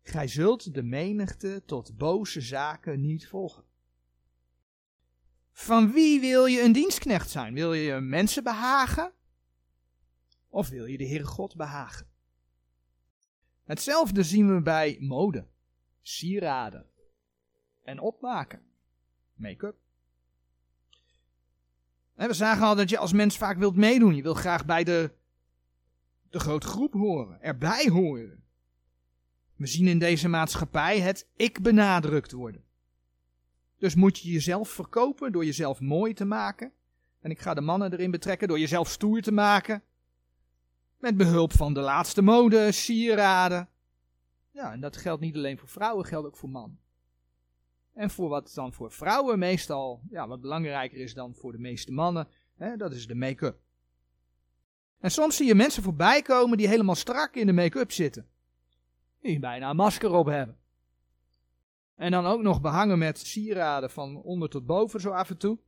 [0.01, 3.63] Gij zult de menigte tot boze zaken niet volgen.
[5.51, 7.53] Van wie wil je een dienstknecht zijn?
[7.53, 9.13] Wil je mensen behagen?
[10.49, 12.07] Of wil je de Heere God behagen?
[13.63, 15.47] Hetzelfde zien we bij mode,
[16.01, 16.85] sieraden
[17.83, 18.61] en opmaken,
[19.33, 19.82] make-up.
[22.15, 24.15] We zagen al dat je als mens vaak wilt meedoen.
[24.15, 25.11] Je wil graag bij de,
[26.29, 28.43] de grote groep horen, erbij horen.
[29.55, 32.63] We zien in deze maatschappij het ik benadrukt worden.
[33.77, 36.71] Dus moet je jezelf verkopen door jezelf mooi te maken.
[37.19, 39.83] En ik ga de mannen erin betrekken door jezelf stoer te maken.
[40.97, 43.69] Met behulp van de laatste mode, sieraden.
[44.51, 46.79] Ja, en dat geldt niet alleen voor vrouwen, geldt ook voor mannen.
[47.93, 51.91] En voor wat dan voor vrouwen meestal, ja, wat belangrijker is dan voor de meeste
[51.91, 53.59] mannen, hè, dat is de make-up.
[54.99, 58.27] En soms zie je mensen voorbij komen die helemaal strak in de make-up zitten.
[59.21, 60.57] Die bijna een masker op hebben.
[61.95, 65.59] En dan ook nog behangen met sieraden van onder tot boven zo af en toe.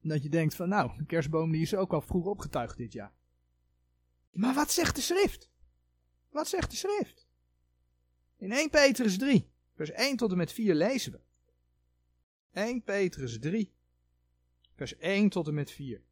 [0.00, 3.12] Dat je denkt van nou, de kerstboom die is ook al vroeg opgetuigd dit jaar.
[4.32, 5.50] Maar wat zegt de schrift?
[6.30, 7.26] Wat zegt de schrift?
[8.36, 11.20] In 1 Petrus 3, vers 1 tot en met 4 lezen we.
[12.52, 13.72] 1 Petrus 3,
[14.74, 16.02] vers 1 tot en met 4.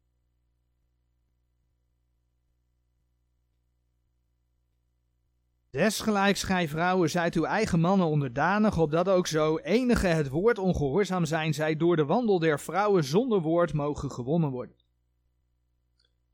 [5.69, 11.25] Desgelijks gij vrouwen zijt uw eigen mannen onderdanig, opdat ook zo enige het woord ongehoorzaam
[11.25, 14.75] zijn, zij door de wandel der vrouwen zonder woord mogen gewonnen worden.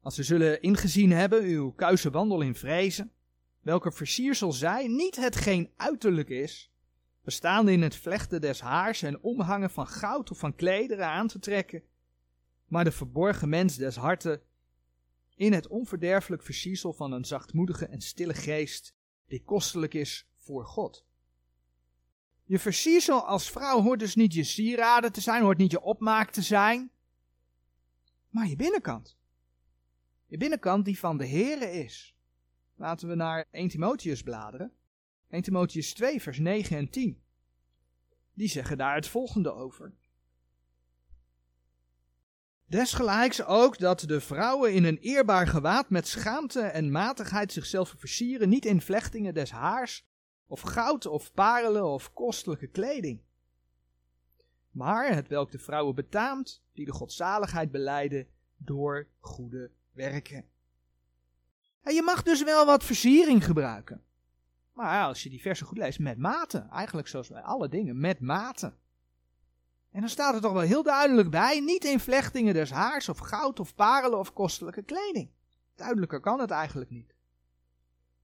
[0.02, 3.12] Als ze zullen ingezien hebben uw kuise wandel in vrezen,
[3.62, 6.72] welke versiersel zij, niet hetgeen uiterlijk is,
[7.24, 11.40] bestaande in het vlechten des haars en omhangen van goud of van klederen aan te
[11.40, 11.84] trekken,
[12.66, 14.42] maar de verborgen mens des harten
[15.36, 18.94] in het onverderfelijk versiezel van een zachtmoedige en stille geest,
[19.28, 21.06] die kostelijk is voor God.
[22.44, 26.32] Je versiezel als vrouw hoort dus niet je sieraden te zijn, hoort niet je opmaak
[26.32, 26.92] te zijn,
[28.30, 29.18] maar je binnenkant.
[30.26, 32.16] Je binnenkant die van de Here is.
[32.76, 34.74] Laten we naar 1 Timotheus bladeren.
[35.30, 37.22] 1 Timotheus 2, vers 9 en 10.
[38.34, 39.94] Die zeggen daar het volgende over.
[42.66, 48.50] Desgelijks ook dat de vrouwen in een eerbaar gewaad met schaamte en matigheid zichzelf versieren,
[48.50, 50.06] niet in vlechtingen des haars,
[50.48, 53.22] of goud of parelen of kostelijke kleding.
[54.72, 60.46] Maar het welk de vrouwen betaamt, die de godzaligheid beleiden door goede werken.
[61.82, 64.04] En je mag dus wel wat versiering gebruiken.
[64.80, 66.68] Maar als je die versen goed leest, met mate.
[66.72, 68.74] Eigenlijk zoals bij alle dingen, met mate.
[69.92, 73.18] En dan staat er toch wel heel duidelijk bij, niet in vlechtingen des haars of
[73.18, 75.30] goud of parelen of kostelijke kleding.
[75.76, 77.16] Duidelijker kan het eigenlijk niet.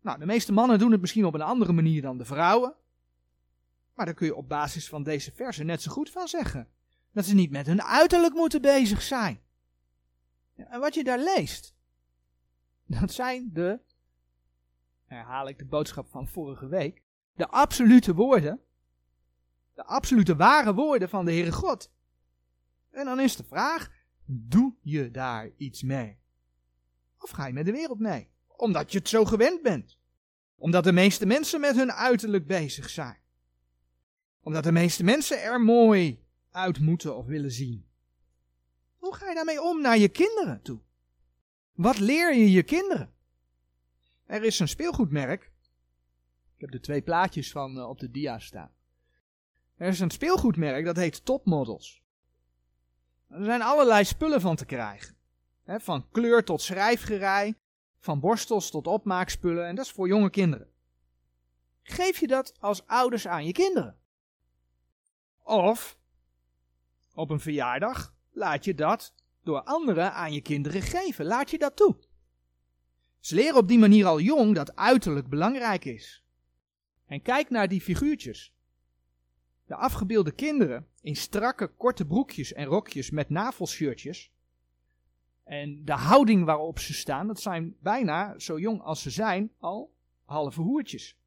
[0.02, 2.76] Nou, de meeste mannen doen het misschien op een andere manier dan de vrouwen.
[3.94, 6.68] Maar daar kun je op basis van deze versen net zo goed van zeggen.
[7.12, 9.41] Dat ze niet met hun uiterlijk moeten bezig zijn.
[10.56, 11.76] En wat je daar leest,
[12.86, 13.80] dat zijn de,
[15.15, 17.01] herhaal ik de boodschap van vorige week,
[17.34, 18.65] de absolute woorden
[19.75, 21.91] de absolute ware woorden van de Heere God.
[22.91, 23.91] En dan is de vraag,
[24.25, 26.19] doe je daar iets mee?
[27.19, 28.30] Of ga je met de wereld mee?
[28.47, 29.97] Omdat je het zo gewend bent.
[30.56, 33.17] Omdat de meeste mensen met hun uiterlijk bezig zijn.
[34.41, 37.86] Omdat de meeste mensen er mooi uit moeten of willen zien.
[38.95, 40.80] Hoe ga je daarmee om naar je kinderen toe?
[41.73, 43.13] Wat leer je je kinderen?
[44.26, 45.52] Er is een speelgoedmerk.
[46.56, 48.72] Ik heb de twee plaatjes van uh, op de dia staan.
[49.78, 52.04] Er is een speelgoedmerk dat heet Topmodels.
[53.30, 55.16] Er zijn allerlei spullen van te krijgen.
[55.66, 57.56] van kleur tot schrijfgerei,
[58.00, 60.70] van borstels tot opmaakspullen en dat is voor jonge kinderen.
[61.82, 63.98] Geef je dat als ouders aan je kinderen?
[65.44, 65.98] Of
[67.14, 71.26] op een verjaardag laat je dat door anderen aan je kinderen geven.
[71.26, 71.96] Laat je dat toe.
[73.26, 76.24] Ze leren op die manier al jong dat uiterlijk belangrijk is.
[77.06, 78.54] En kijk naar die figuurtjes.
[79.66, 84.32] De afgebeelde kinderen in strakke korte broekjes en rokjes met navelshirtjes.
[85.44, 89.94] En de houding waarop ze staan, dat zijn bijna, zo jong als ze zijn, al
[90.26, 91.18] halve hoertjes.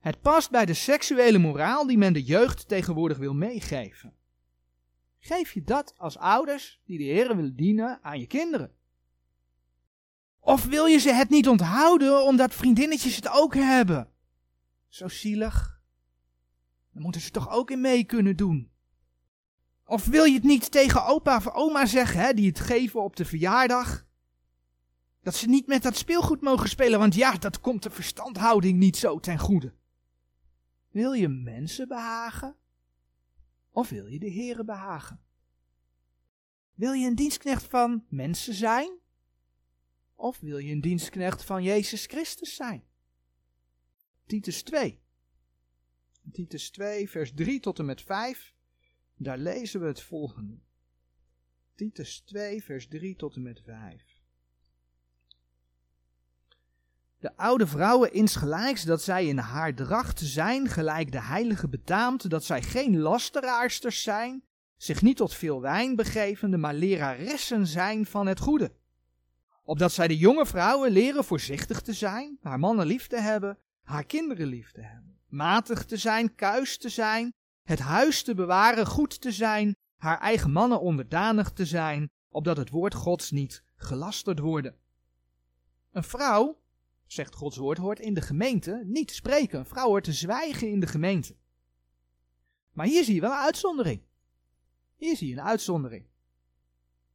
[0.00, 4.14] Het past bij de seksuele moraal die men de jeugd tegenwoordig wil meegeven.
[5.18, 8.80] Geef je dat als ouders die de Heer willen dienen aan je kinderen?
[10.44, 14.08] Of wil je ze het niet onthouden omdat vriendinnetjes het ook hebben?
[14.88, 15.80] Zo zielig.
[16.92, 18.70] Dan moeten ze toch ook in mee kunnen doen.
[19.84, 23.16] Of wil je het niet tegen opa of oma zeggen, hè, die het geven op
[23.16, 24.06] de verjaardag?
[25.22, 28.96] Dat ze niet met dat speelgoed mogen spelen, want ja, dat komt de verstandhouding niet
[28.96, 29.74] zo ten goede.
[30.90, 32.56] Wil je mensen behagen?
[33.70, 35.20] Of wil je de heren behagen?
[36.74, 39.00] Wil je een dienstknecht van mensen zijn?
[40.22, 42.84] Of wil je een dienstknecht van Jezus Christus zijn?
[44.26, 45.00] Titus 2.
[46.32, 48.54] Titus 2, vers 3 tot en met 5.
[49.16, 50.58] Daar lezen we het volgende.
[51.74, 54.20] Titus 2, vers 3 tot en met 5.
[57.18, 62.44] De oude vrouwen insgelijks dat zij in haar dracht zijn, gelijk de heilige betaamt, dat
[62.44, 64.44] zij geen lasteraarsters zijn,
[64.76, 68.80] zich niet tot veel wijn begevende, maar leraressen zijn van het goede.
[69.64, 74.04] Opdat zij de jonge vrouwen leren voorzichtig te zijn, haar mannen lief te hebben, haar
[74.04, 79.20] kinderen lief te hebben matig te zijn, kuis te zijn, het huis te bewaren, goed
[79.20, 84.76] te zijn, haar eigen mannen onderdanig te zijn, opdat het woord Gods niet gelasterd worden.
[85.90, 86.60] Een vrouw,
[87.06, 89.58] zegt Gods woord, hoort in de gemeente niet te spreken.
[89.58, 91.36] Een vrouw hoort te zwijgen in de gemeente.
[92.72, 94.02] Maar hier zie je wel een uitzondering.
[94.96, 96.06] Hier zie je een uitzondering.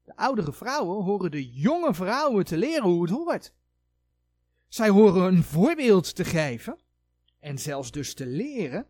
[0.07, 3.53] De oudere vrouwen horen de jonge vrouwen te leren hoe het hoort.
[4.67, 6.79] Zij horen een voorbeeld te geven
[7.39, 8.87] en zelfs dus te leren.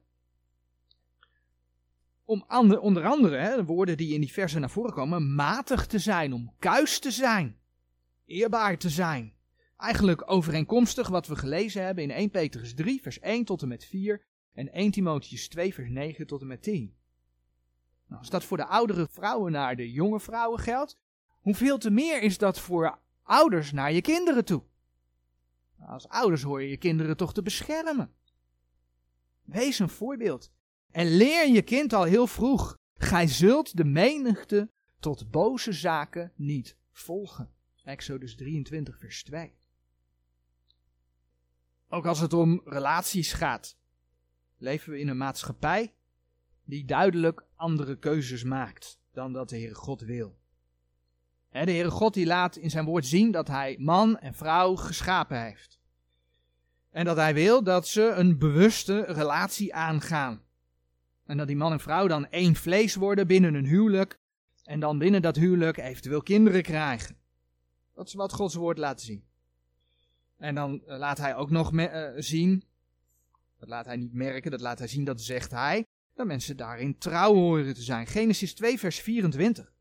[2.23, 2.45] Om
[2.79, 6.53] onder andere, de woorden die in die versen naar voren komen, matig te zijn, om
[6.59, 7.57] kuis te zijn,
[8.25, 9.33] eerbaar te zijn.
[9.77, 13.85] Eigenlijk overeenkomstig wat we gelezen hebben in 1 Petrus 3, vers 1 tot en met
[13.85, 16.95] 4 en 1 Timotheus 2, vers 9 tot en met 10.
[18.07, 20.97] Nou, als dat voor de oudere vrouwen naar de jonge vrouwen geldt,
[21.39, 24.63] hoeveel te meer is dat voor ouders naar je kinderen toe?
[25.77, 28.13] Nou, als ouders hoor je je kinderen toch te beschermen.
[29.43, 30.51] Wees een voorbeeld.
[30.91, 32.77] En leer je kind al heel vroeg.
[32.97, 34.69] Gij zult de menigte
[34.99, 37.51] tot boze zaken niet volgen.
[37.83, 39.53] Exodus 23, vers 2.
[41.89, 43.77] Ook als het om relaties gaat,
[44.57, 45.93] leven we in een maatschappij
[46.63, 50.39] die duidelijk andere keuzes maakt dan dat de Heere God wil.
[51.65, 55.41] De Heere God die laat in zijn woord zien dat hij man en vrouw geschapen
[55.41, 55.79] heeft.
[56.91, 60.41] En dat hij wil dat ze een bewuste relatie aangaan.
[61.25, 64.19] En dat die man en vrouw dan één vlees worden binnen een huwelijk.
[64.63, 67.17] En dan binnen dat huwelijk eventueel kinderen krijgen.
[67.93, 69.25] Dat is wat Gods woord laat zien.
[70.37, 72.63] En dan eh, laat hij ook nog uh, zien,
[73.59, 76.97] dat laat hij niet merken, dat laat hij zien, dat zegt hij, dat mensen daarin
[76.97, 78.07] trouw horen te zijn.
[78.07, 79.73] Genesis 2, vers 24.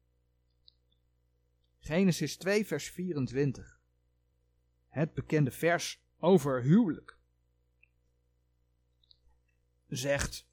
[1.86, 3.80] Genesis 2, vers 24.
[4.88, 7.16] Het bekende vers over huwelijk.
[9.88, 10.46] Zegt.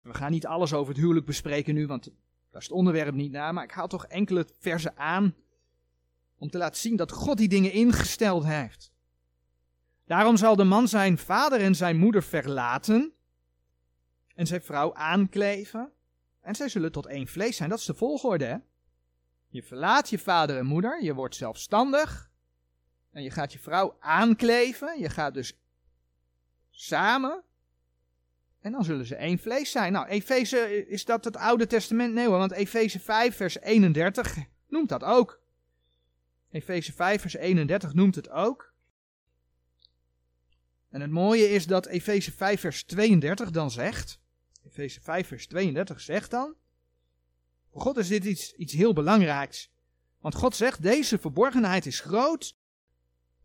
[0.00, 2.04] We gaan niet alles over het huwelijk bespreken nu, want
[2.50, 5.34] daar is het onderwerp niet naar, maar ik haal toch enkele versen aan
[6.38, 8.92] om te laten zien dat God die dingen ingesteld heeft.
[10.04, 13.12] Daarom zal de man zijn vader en zijn moeder verlaten
[14.34, 15.92] en zijn vrouw aankleven
[16.40, 17.68] en zij zullen tot één vlees zijn.
[17.68, 18.56] Dat is de volgorde, hè?
[19.48, 22.30] Je verlaat je vader en moeder, je wordt zelfstandig
[23.10, 25.00] en je gaat je vrouw aankleven.
[25.00, 25.58] Je gaat dus
[26.70, 27.42] samen
[28.60, 29.92] en dan zullen ze één vlees zijn.
[29.92, 32.14] Nou, Efeze, is dat het Oude Testament?
[32.14, 34.36] Nee hoor, want Efeze 5 vers 31
[34.68, 35.40] noemt dat ook.
[36.50, 38.72] Efeze 5 vers 31 noemt het ook.
[40.90, 44.20] En het mooie is dat Efeze 5 vers 32 dan zegt,
[44.66, 46.54] Efeze 5 vers 32 zegt dan,
[47.78, 49.70] voor God is dit iets, iets heel belangrijks.
[50.20, 52.56] Want God zegt, deze verborgenheid is groot.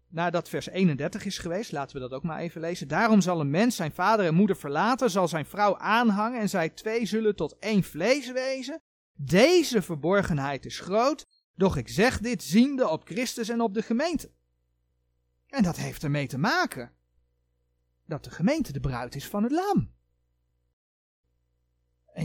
[0.08, 2.88] Nadat vers 31 is geweest, laten we dat ook maar even lezen.
[2.88, 6.70] Daarom zal een mens zijn vader en moeder verlaten, zal zijn vrouw aanhangen en zij
[6.70, 8.82] twee zullen tot één vlees wezen.
[9.16, 14.32] Deze verborgenheid is groot, doch ik zeg dit ziende op Christus en op de gemeente.
[15.48, 16.92] En dat heeft ermee te maken
[18.06, 19.92] dat de gemeente de bruid is van het lam.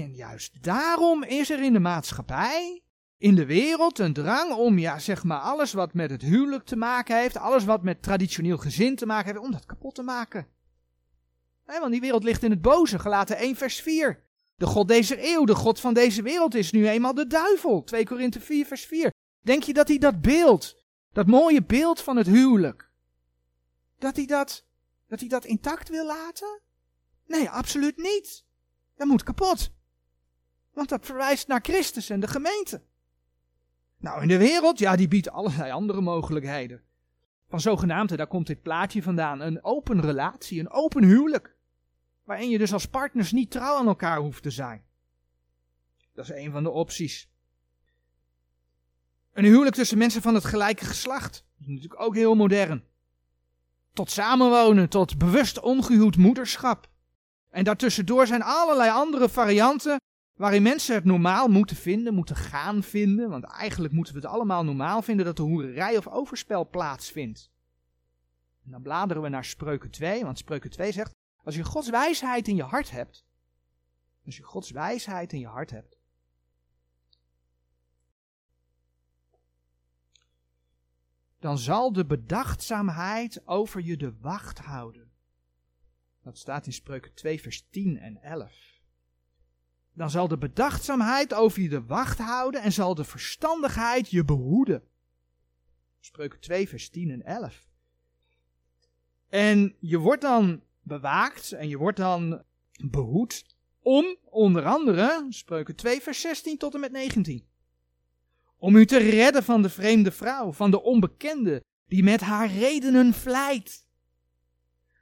[0.02, 2.82] En juist daarom is er in de maatschappij,
[3.18, 6.76] in de wereld, een drang om, ja, zeg maar, alles wat met het huwelijk te
[6.76, 10.46] maken heeft, alles wat met traditioneel gezin te maken heeft, om dat kapot te maken.
[11.64, 14.26] want die wereld ligt in het boze, gelaten 1 vers 4.
[14.56, 17.84] De God deze eeuw, de God van deze wereld is nu eenmaal de duivel.
[17.84, 19.12] 2 Korinthe 4 vers 4.
[19.40, 20.82] Denk je dat hij dat beeld,
[21.12, 22.90] dat mooie beeld van het huwelijk,
[23.98, 24.66] dat hij dat,
[25.08, 26.60] dat hij dat intact wil laten?
[27.26, 28.44] Nee, absoluut niet.
[28.96, 29.70] Dat moet kapot.
[30.78, 32.82] Want dat verwijst naar Christus en de gemeente.
[33.96, 36.82] Nou, in de wereld, ja, die biedt allerlei andere mogelijkheden.
[37.48, 41.56] Van zogenaamd, daar komt dit plaatje vandaan, een open relatie, een open huwelijk.
[42.24, 44.84] Waarin je dus als partners niet trouw aan elkaar hoeft te zijn.
[46.12, 47.30] Dat is een van de opties.
[49.32, 51.32] Een huwelijk tussen mensen van het gelijke geslacht.
[51.32, 52.84] Dat is natuurlijk ook heel modern.
[53.92, 56.88] Tot samenwonen, tot bewust ongehuwd moederschap.
[57.50, 59.98] En daartussendoor zijn allerlei andere varianten
[60.38, 63.30] waarin mensen het normaal moeten vinden, moeten gaan vinden.
[63.30, 67.50] Want eigenlijk moeten we het allemaal normaal vinden dat de hoererij of overspel plaatsvindt.
[68.64, 72.48] En dan bladeren we naar Spreuken 2, want Spreuken 2 zegt, als je Gods wijsheid
[72.48, 73.24] in je hart hebt,
[74.24, 75.96] als je Gods wijsheid in je hart hebt,
[81.38, 85.10] dan zal de bedachtzaamheid over je de wacht houden.
[86.22, 88.77] Dat staat in Spreuken 2, vers 10 en 11.
[89.98, 94.82] Dan zal de bedachtzaamheid over je de wacht houden en zal de verstandigheid je behoeden.
[96.00, 97.68] Spreuken 2, vers 10 en 11.
[99.28, 102.42] En je wordt dan bewaakt en je wordt dan
[102.84, 107.46] behoed om onder andere, Spreuken 2, vers 16 tot en met 19
[108.58, 113.14] om u te redden van de vreemde vrouw, van de onbekende, die met haar redenen
[113.14, 113.86] vlijt.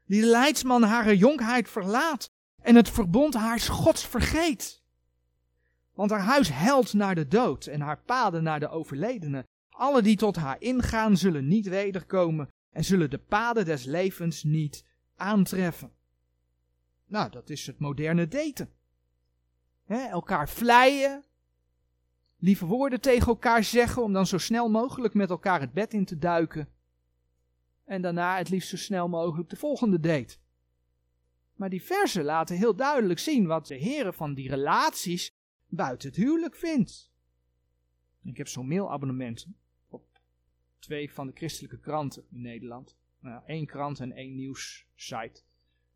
[0.07, 2.31] Die leidsman haar jonkheid verlaat
[2.63, 4.85] en het verbond haar gods vergeet.
[5.97, 9.47] Want haar huis helt naar de dood en haar paden naar de overledene.
[9.71, 14.85] Alle die tot haar ingaan zullen niet wederkomen en zullen de paden des levens niet
[15.17, 15.93] aantreffen.
[17.07, 18.71] Nou, dat is het moderne daten.
[19.85, 21.25] He, elkaar vleien,
[22.39, 26.05] lieve woorden tegen elkaar zeggen om dan zo snel mogelijk met elkaar het bed in
[26.05, 26.69] te duiken.
[27.85, 30.37] En daarna het liefst zo snel mogelijk de volgende date.
[31.55, 35.35] Maar die versen laten heel duidelijk zien wat de heren van die relaties
[35.69, 37.11] buiten het huwelijk vindt.
[38.23, 39.47] Ik heb zo'n mailabonnement
[39.89, 40.21] op
[40.79, 42.97] twee van de christelijke kranten in Nederland.
[43.19, 45.43] Nou, één krant en één nieuwssite.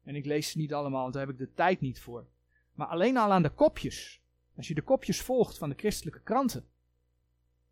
[0.02, 2.26] En ik lees ze niet allemaal, want daar heb ik de tijd niet voor.
[2.72, 4.22] Maar alleen al aan de kopjes
[4.56, 6.68] Als je de kopjes volgt van de christelijke kranten,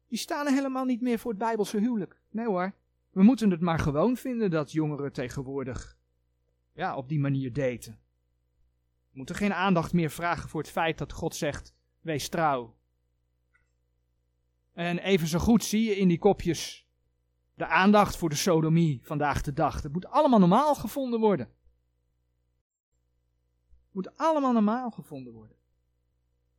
[0.09, 2.21] die staan er helemaal niet meer voor het Bijbelse huwelijk.
[2.31, 2.75] Nee hoor,
[3.11, 5.99] we moeten het maar gewoon vinden dat jongeren tegenwoordig
[6.73, 7.99] ja, op die manier daten.
[9.11, 11.75] We moeten geen aandacht meer vragen voor het feit dat God zegt:
[12.09, 12.77] wees trouw.
[14.73, 16.89] En even zo goed zie je in die kopjes
[17.55, 19.81] de aandacht voor de sodomie vandaag de dag.
[19.81, 21.47] Dat moet allemaal normaal gevonden worden.
[23.67, 25.57] Het moet allemaal normaal gevonden worden.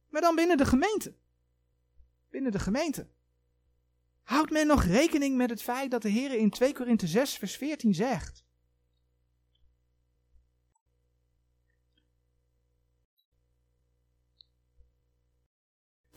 [0.09, 1.15] Maar dan binnen de gemeente.
[2.29, 3.07] Binnen de gemeente.
[4.23, 7.55] Houdt men nog rekening met het feit dat de Heer in 2 Korinthe 6 vers
[7.55, 8.43] 14 zegt.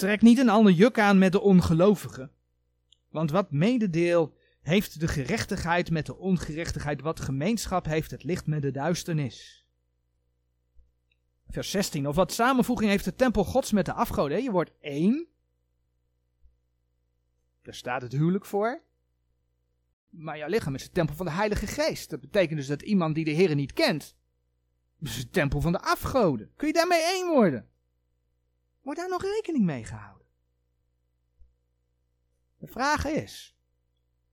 [0.02, 2.30] Trek niet een ander juk aan met de ongelovigen.
[3.08, 8.62] Want wat mededeel heeft de gerechtigheid met de ongerechtigheid, wat gemeenschap heeft het licht met
[8.62, 9.66] de duisternis.
[11.48, 14.42] Vers 16, of wat samenvoeging heeft de tempel gods met de afgoden?
[14.42, 15.26] Je wordt één.
[17.62, 18.82] Daar staat het huwelijk voor.
[20.08, 22.10] Maar jouw lichaam is de tempel van de Heilige Geest.
[22.10, 24.16] Dat betekent dus dat iemand die de Heer niet kent,
[25.00, 26.52] is de tempel van de afgoden.
[26.56, 27.70] Kun je daarmee één worden?
[28.82, 30.26] Wordt daar nog rekening mee gehouden?
[32.58, 33.56] De vraag is,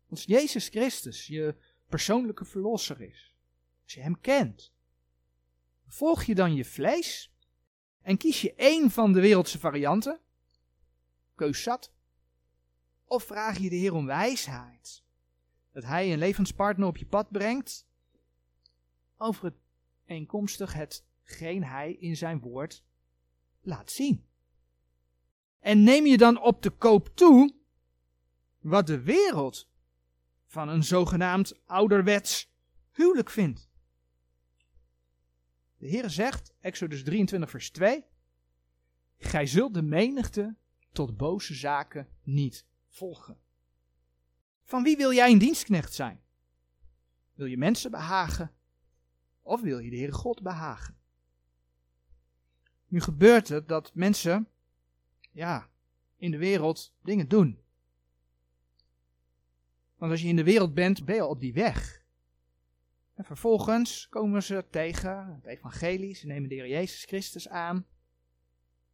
[0.10, 1.56] als Jezus Christus je
[1.88, 3.36] persoonlijke verlosser is,
[3.84, 4.74] als je Hem kent,
[5.88, 7.34] volg je dan je vlees
[8.02, 10.20] en kies je één van de wereldse varianten,
[11.36, 11.94] keus zat,
[13.06, 15.04] of vraag je de Heer om wijsheid,
[15.72, 17.88] dat Hij een levenspartner op je pad brengt,
[19.18, 19.58] over het
[20.06, 22.84] eenkomstig hetgeen Hij in zijn woord
[23.62, 24.29] laat zien.
[25.60, 27.56] En neem je dan op de koop toe
[28.60, 29.70] wat de wereld
[30.46, 32.54] van een zogenaamd ouderwets
[32.92, 33.70] huwelijk vindt.
[35.78, 38.06] De Heer zegt, Exodus 23 vers 2,
[39.18, 40.56] Gij zult de menigte
[40.92, 43.38] tot boze zaken niet volgen.
[44.64, 46.22] Van wie wil jij een dienstknecht zijn?
[47.34, 48.52] Wil je mensen behagen
[49.42, 50.98] of wil je de Heere God behagen?
[52.88, 54.48] Nu gebeurt het dat mensen
[55.32, 55.70] ja,
[56.18, 57.60] in de wereld dingen doen.
[59.96, 62.04] Want als je in de wereld bent, ben je al op die weg.
[63.14, 67.86] En vervolgens komen ze tegen het evangelie, ze nemen de Heer Jezus Christus aan.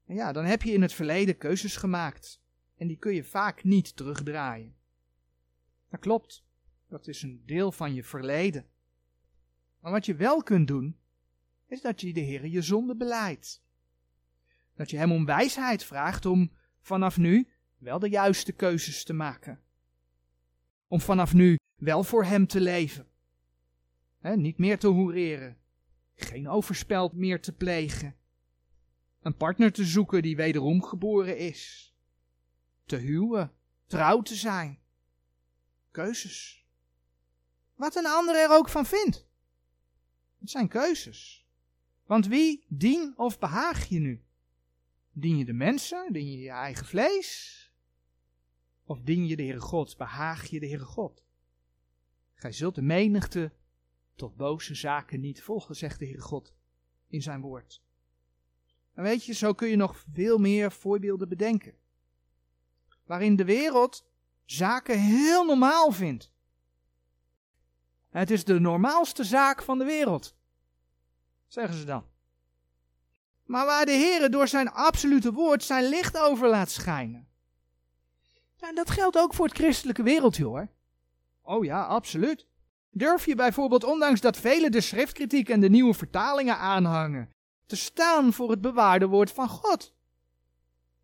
[0.06, 2.42] Ja, dan heb je in het verleden keuzes gemaakt.
[2.78, 4.76] En die kun je vaak niet terugdraaien.
[5.90, 6.44] Dat klopt.
[6.88, 8.66] Dat is een deel van je verleden.
[9.80, 10.98] Maar wat je wel kunt doen,
[11.68, 13.64] is dat je de Heer je zonde beleidt.
[14.76, 16.52] Dat je hem om wijsheid vraagt om
[16.82, 17.48] vanaf nu
[17.78, 19.60] wel de juiste keuzes te maken.
[20.88, 23.08] Om vanaf nu wel voor hem te leven.
[24.22, 25.58] niet meer te hoereren.
[26.16, 28.16] Geen overspel meer te plegen.
[29.22, 31.94] Een partner te zoeken die wederom geboren is.
[32.86, 33.52] Te huwen.
[33.86, 34.80] Trouw te zijn.
[35.92, 36.66] Keuzes.
[37.76, 39.28] Wat een ander er ook van vindt.
[40.40, 41.46] Het zijn keuzes.
[42.06, 44.25] Want wie dien of behaag je nu?
[45.18, 46.14] Dien je de mensen?
[46.14, 47.72] Dien je je eigen vlees?
[48.84, 49.98] Of dien je de Heere God?
[49.98, 51.24] Behaag je de Heere God?
[52.34, 53.52] Gij zult de menigte
[54.16, 56.54] tot boze zaken niet volgen, zegt de Heere God
[57.08, 57.82] in zijn woord.
[58.94, 61.76] En weet je, zo kun je nog veel meer voorbeelden bedenken.
[63.04, 64.06] Waarin de wereld
[64.46, 66.32] zaken heel normaal vindt.
[68.10, 70.38] Het is de normaalste zaak van de wereld,
[71.48, 72.14] zeggen ze dan.
[73.46, 77.28] Maar waar de Heer door zijn absolute woord zijn licht over laat schijnen.
[78.60, 80.68] En dat geldt ook voor het christelijke wereldje hoor.
[81.42, 82.48] Oh ja, absoluut.
[82.92, 87.30] Durf je bijvoorbeeld, ondanks dat velen de schriftkritiek en de nieuwe vertalingen aanhangen,
[87.66, 89.94] te staan voor het bewaarde woord van God?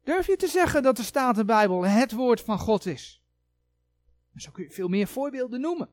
[0.04, 3.22] Durf je te zeggen dat de Statenbijbel het woord van God is?
[4.34, 5.90] En zo kun je veel meer voorbeelden noemen.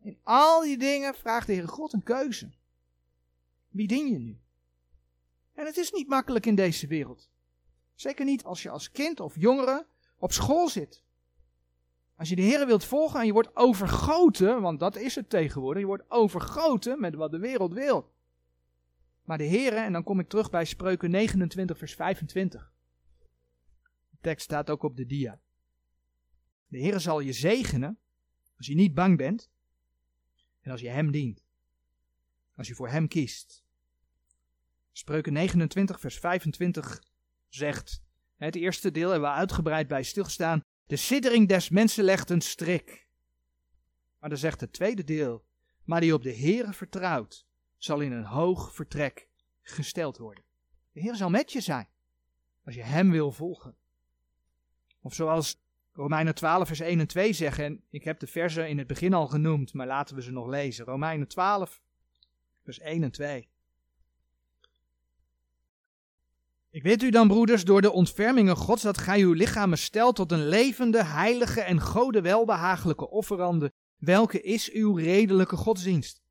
[0.00, 2.50] In al die dingen vraagt de Heer God een keuze.
[3.68, 4.38] Wie dien je nu?
[5.54, 7.30] En het is niet makkelijk in deze wereld.
[7.94, 9.86] Zeker niet als je als kind of jongere
[10.18, 11.02] op school zit.
[12.16, 15.80] Als je de Heer wilt volgen en je wordt overgoten, want dat is het tegenwoordig,
[15.80, 18.12] je wordt overgoten met wat de wereld wil.
[19.24, 22.72] Maar de Heer, en dan kom ik terug bij Spreuken 29, vers 25.
[24.10, 25.40] De tekst staat ook op de dia.
[26.66, 27.98] De Heer zal je zegenen
[28.56, 29.50] als je niet bang bent
[30.60, 31.44] en als je Hem dient.
[32.56, 33.63] Als je voor Hem kiest.
[34.96, 37.02] Spreuken 29, vers 25
[37.48, 38.02] zegt,
[38.36, 43.06] het eerste deel hebben we uitgebreid bij stilstaan, de siddering des mensen legt een strik.
[44.18, 45.44] Maar dan zegt het tweede deel,
[45.84, 49.28] maar die op de Heere vertrouwt, zal in een hoog vertrek
[49.62, 50.44] gesteld worden.
[50.92, 51.88] De Heer zal met je zijn.
[52.64, 53.76] Als je Hem wil volgen.
[55.00, 55.60] Of zoals
[55.92, 59.14] Romeinen 12, vers 1 en 2 zeggen, en ik heb de versen in het begin
[59.14, 60.84] al genoemd, maar laten we ze nog lezen.
[60.84, 61.82] Romeinen 12,
[62.62, 63.48] vers 1 en 2.
[66.74, 70.32] Ik weet u dan, broeders, door de ontfermingen Gods, dat gij uw lichamen stelt tot
[70.32, 76.22] een levende, heilige en gode welbehagelijke offerande, welke is uw redelijke godsdienst.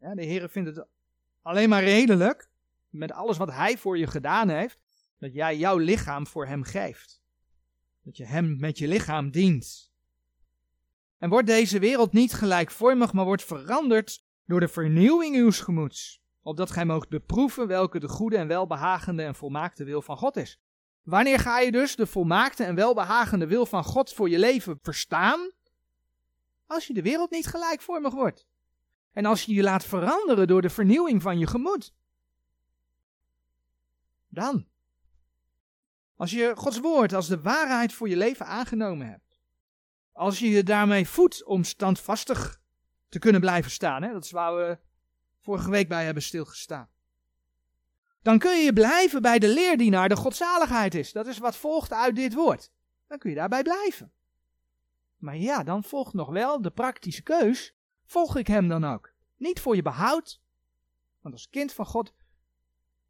[0.00, 0.86] Ja, de Heer vindt het
[1.42, 2.48] alleen maar redelijk,
[2.88, 4.78] met alles wat Hij voor je gedaan heeft,
[5.18, 7.22] dat jij jouw lichaam voor Hem geeft.
[8.02, 9.92] Dat je Hem met je lichaam dient.
[11.18, 16.70] En wordt deze wereld niet gelijkvormig, maar wordt veranderd door de vernieuwing uws gemoeds, opdat
[16.70, 20.60] gij moogt beproeven welke de goede en welbehagende en volmaakte wil van God is.
[21.02, 25.50] Wanneer ga je dus de volmaakte en welbehagende wil van God voor je leven verstaan?
[26.66, 28.46] Als je de wereld niet gelijkvormig wordt.
[29.12, 31.94] En als je je laat veranderen door de vernieuwing van je gemoed.
[34.28, 34.66] Dan.
[36.16, 39.40] Als je Gods woord als de waarheid voor je leven aangenomen hebt.
[40.12, 42.60] Als je je daarmee voedt om standvastig
[43.08, 44.02] te kunnen blijven staan.
[44.02, 44.12] Hè?
[44.12, 44.78] Dat is waar we
[45.44, 46.88] vorige week bij hebben stilgestaan.
[48.22, 51.12] Dan kun je blijven bij de leer die naar de godzaligheid is.
[51.12, 52.70] Dat is wat volgt uit dit woord.
[53.06, 54.12] Dan kun je daarbij blijven.
[55.16, 57.74] Maar ja, dan volgt nog wel de praktische keus.
[58.04, 59.12] Volg ik hem dan ook?
[59.36, 60.40] Niet voor je behoud.
[61.20, 62.14] Want als kind van God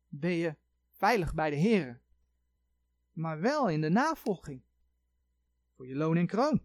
[0.09, 0.57] ben je
[0.91, 2.01] veilig bij de Heer.
[3.13, 4.63] Maar wel in de navolging.
[5.77, 6.63] Voor je loon en kroon.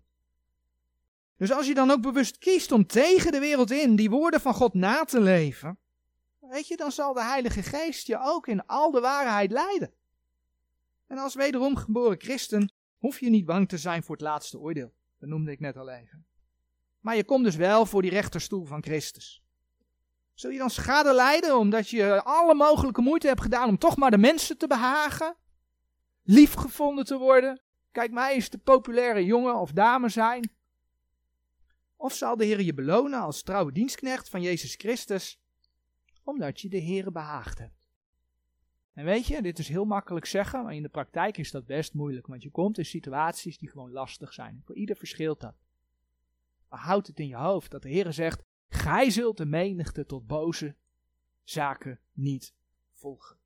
[1.40, 4.54] Dus als je dan ook bewust kiest om tegen de wereld in die woorden van
[4.54, 5.78] God na te leven,
[6.40, 9.94] weet je, dan zal de Heilige Geest je ook in al de waarheid leiden.
[11.08, 14.94] En als wederom geboren christen hoef je niet bang te zijn voor het laatste oordeel.
[15.20, 16.26] Dat noemde ik net al even.
[17.00, 19.44] Maar je komt dus wel voor die rechterstoel van Christus.
[20.34, 24.12] Zul je dan schade lijden omdat je alle mogelijke moeite hebt gedaan om toch maar
[24.12, 25.36] de mensen te behagen?
[26.24, 27.62] Liefgevonden te worden?
[27.92, 30.58] Kijk mij eens de populaire jongen of dame zijn.
[32.02, 35.42] Of zal de Heer je belonen als trouwe dienstknecht van Jezus Christus,
[36.24, 37.88] omdat je de Heer behaagd hebt?
[38.94, 41.94] En weet je, dit is heel makkelijk zeggen, maar in de praktijk is dat best
[41.94, 44.62] moeilijk, want je komt in situaties die gewoon lastig zijn.
[44.66, 45.56] Voor ieder verschilt dat.
[46.70, 50.28] Maar houd het in je hoofd dat de Heer zegt, gij zult de menigte tot
[50.28, 50.76] boze
[51.44, 52.54] zaken niet
[52.94, 53.38] volgen.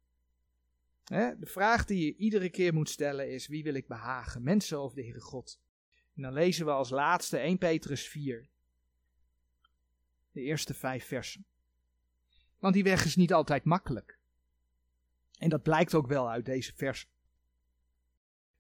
[1.06, 4.94] De vraag die je iedere keer moet stellen is, wie wil ik behagen, mensen of
[4.94, 5.62] de Heere God?
[6.16, 8.48] En dan lezen we als laatste 1 Petrus 4.
[10.32, 11.46] De eerste vijf versen.
[12.60, 14.20] Want die weg is niet altijd makkelijk.
[15.38, 17.10] En dat blijkt ook wel uit deze versen.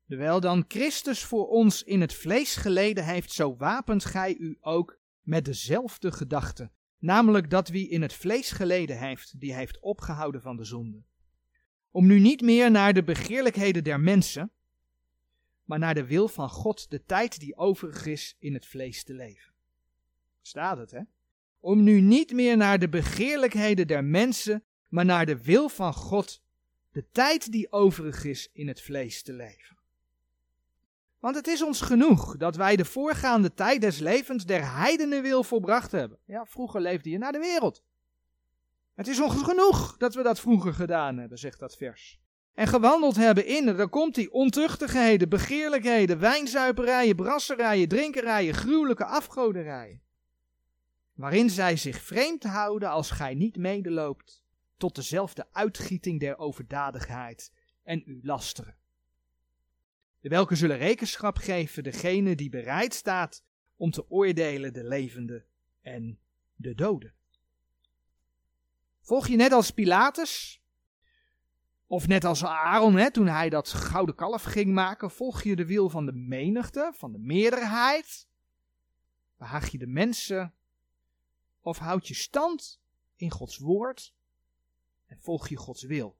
[0.07, 4.99] Terwijl dan Christus voor ons in het vlees geleden heeft, zo wapent gij u ook
[5.21, 6.71] met dezelfde gedachte.
[6.97, 11.03] Namelijk dat wie in het vlees geleden heeft, die heeft opgehouden van de zonde.
[11.91, 14.51] Om nu niet meer naar de begeerlijkheden der mensen,
[15.63, 19.13] maar naar de wil van God de tijd die overig is in het vlees te
[19.13, 19.53] leven.
[20.41, 21.01] Staat het, hè?
[21.59, 26.41] Om nu niet meer naar de begeerlijkheden der mensen, maar naar de wil van God
[26.91, 29.77] de tijd die overig is in het vlees te leven.
[31.19, 35.43] Want het is ons genoeg dat wij de voorgaande tijd des levens der heidenen wil
[35.43, 36.19] volbracht hebben.
[36.25, 37.83] Ja, vroeger leefde je naar de wereld.
[38.93, 42.21] Het is ons genoeg dat we dat vroeger gedaan hebben, zegt dat vers
[42.53, 50.01] en gewandeld hebben in, dan komt die ontuchtigheden, begeerlijkheden, wijnzuiperijen, brasserijen, drinkerijen, gruwelijke afgoderijen.
[51.13, 54.43] Waarin zij zich vreemd houden als gij niet medeloopt
[54.77, 57.51] tot dezelfde uitgieting der overdadigheid
[57.83, 58.75] en u lasteren.
[60.19, 63.43] De welke zullen rekenschap geven degene die bereid staat
[63.75, 65.45] om te oordelen de levende
[65.81, 66.19] en
[66.55, 67.13] de doden.
[69.01, 70.62] Volg je net als Pilatus,
[71.93, 75.65] of net als Aaron, hè, toen hij dat gouden kalf ging maken, volg je de
[75.65, 78.27] wil van de menigte, van de meerderheid?
[79.37, 80.53] Behaag je de mensen?
[81.61, 82.81] Of houd je stand
[83.15, 84.13] in Gods woord
[85.05, 86.17] en volg je Gods wil?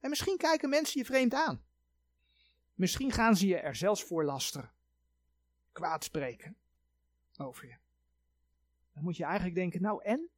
[0.00, 1.64] En misschien kijken mensen je vreemd aan.
[2.74, 4.72] Misschien gaan ze je er zelfs voor lasteren,
[5.72, 6.56] kwaad spreken
[7.36, 7.76] over je.
[8.94, 10.28] Dan moet je eigenlijk denken, nou en?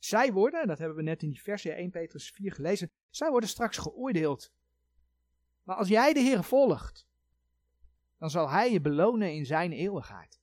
[0.00, 3.48] Zij worden, dat hebben we net in die versie 1 Petrus 4 gelezen, zij worden
[3.48, 4.52] straks geoordeeld.
[5.62, 7.06] Maar als jij de Heer volgt,
[8.18, 10.40] dan zal Hij je belonen in zijn eeuwigheid.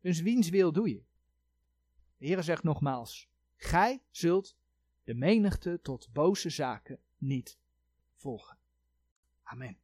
[0.00, 1.04] Dus wiens wil doe je?
[2.16, 4.56] De Heer zegt nogmaals, gij zult
[5.04, 7.58] de menigte tot boze zaken niet
[8.16, 8.58] volgen.
[9.42, 9.78] Amen.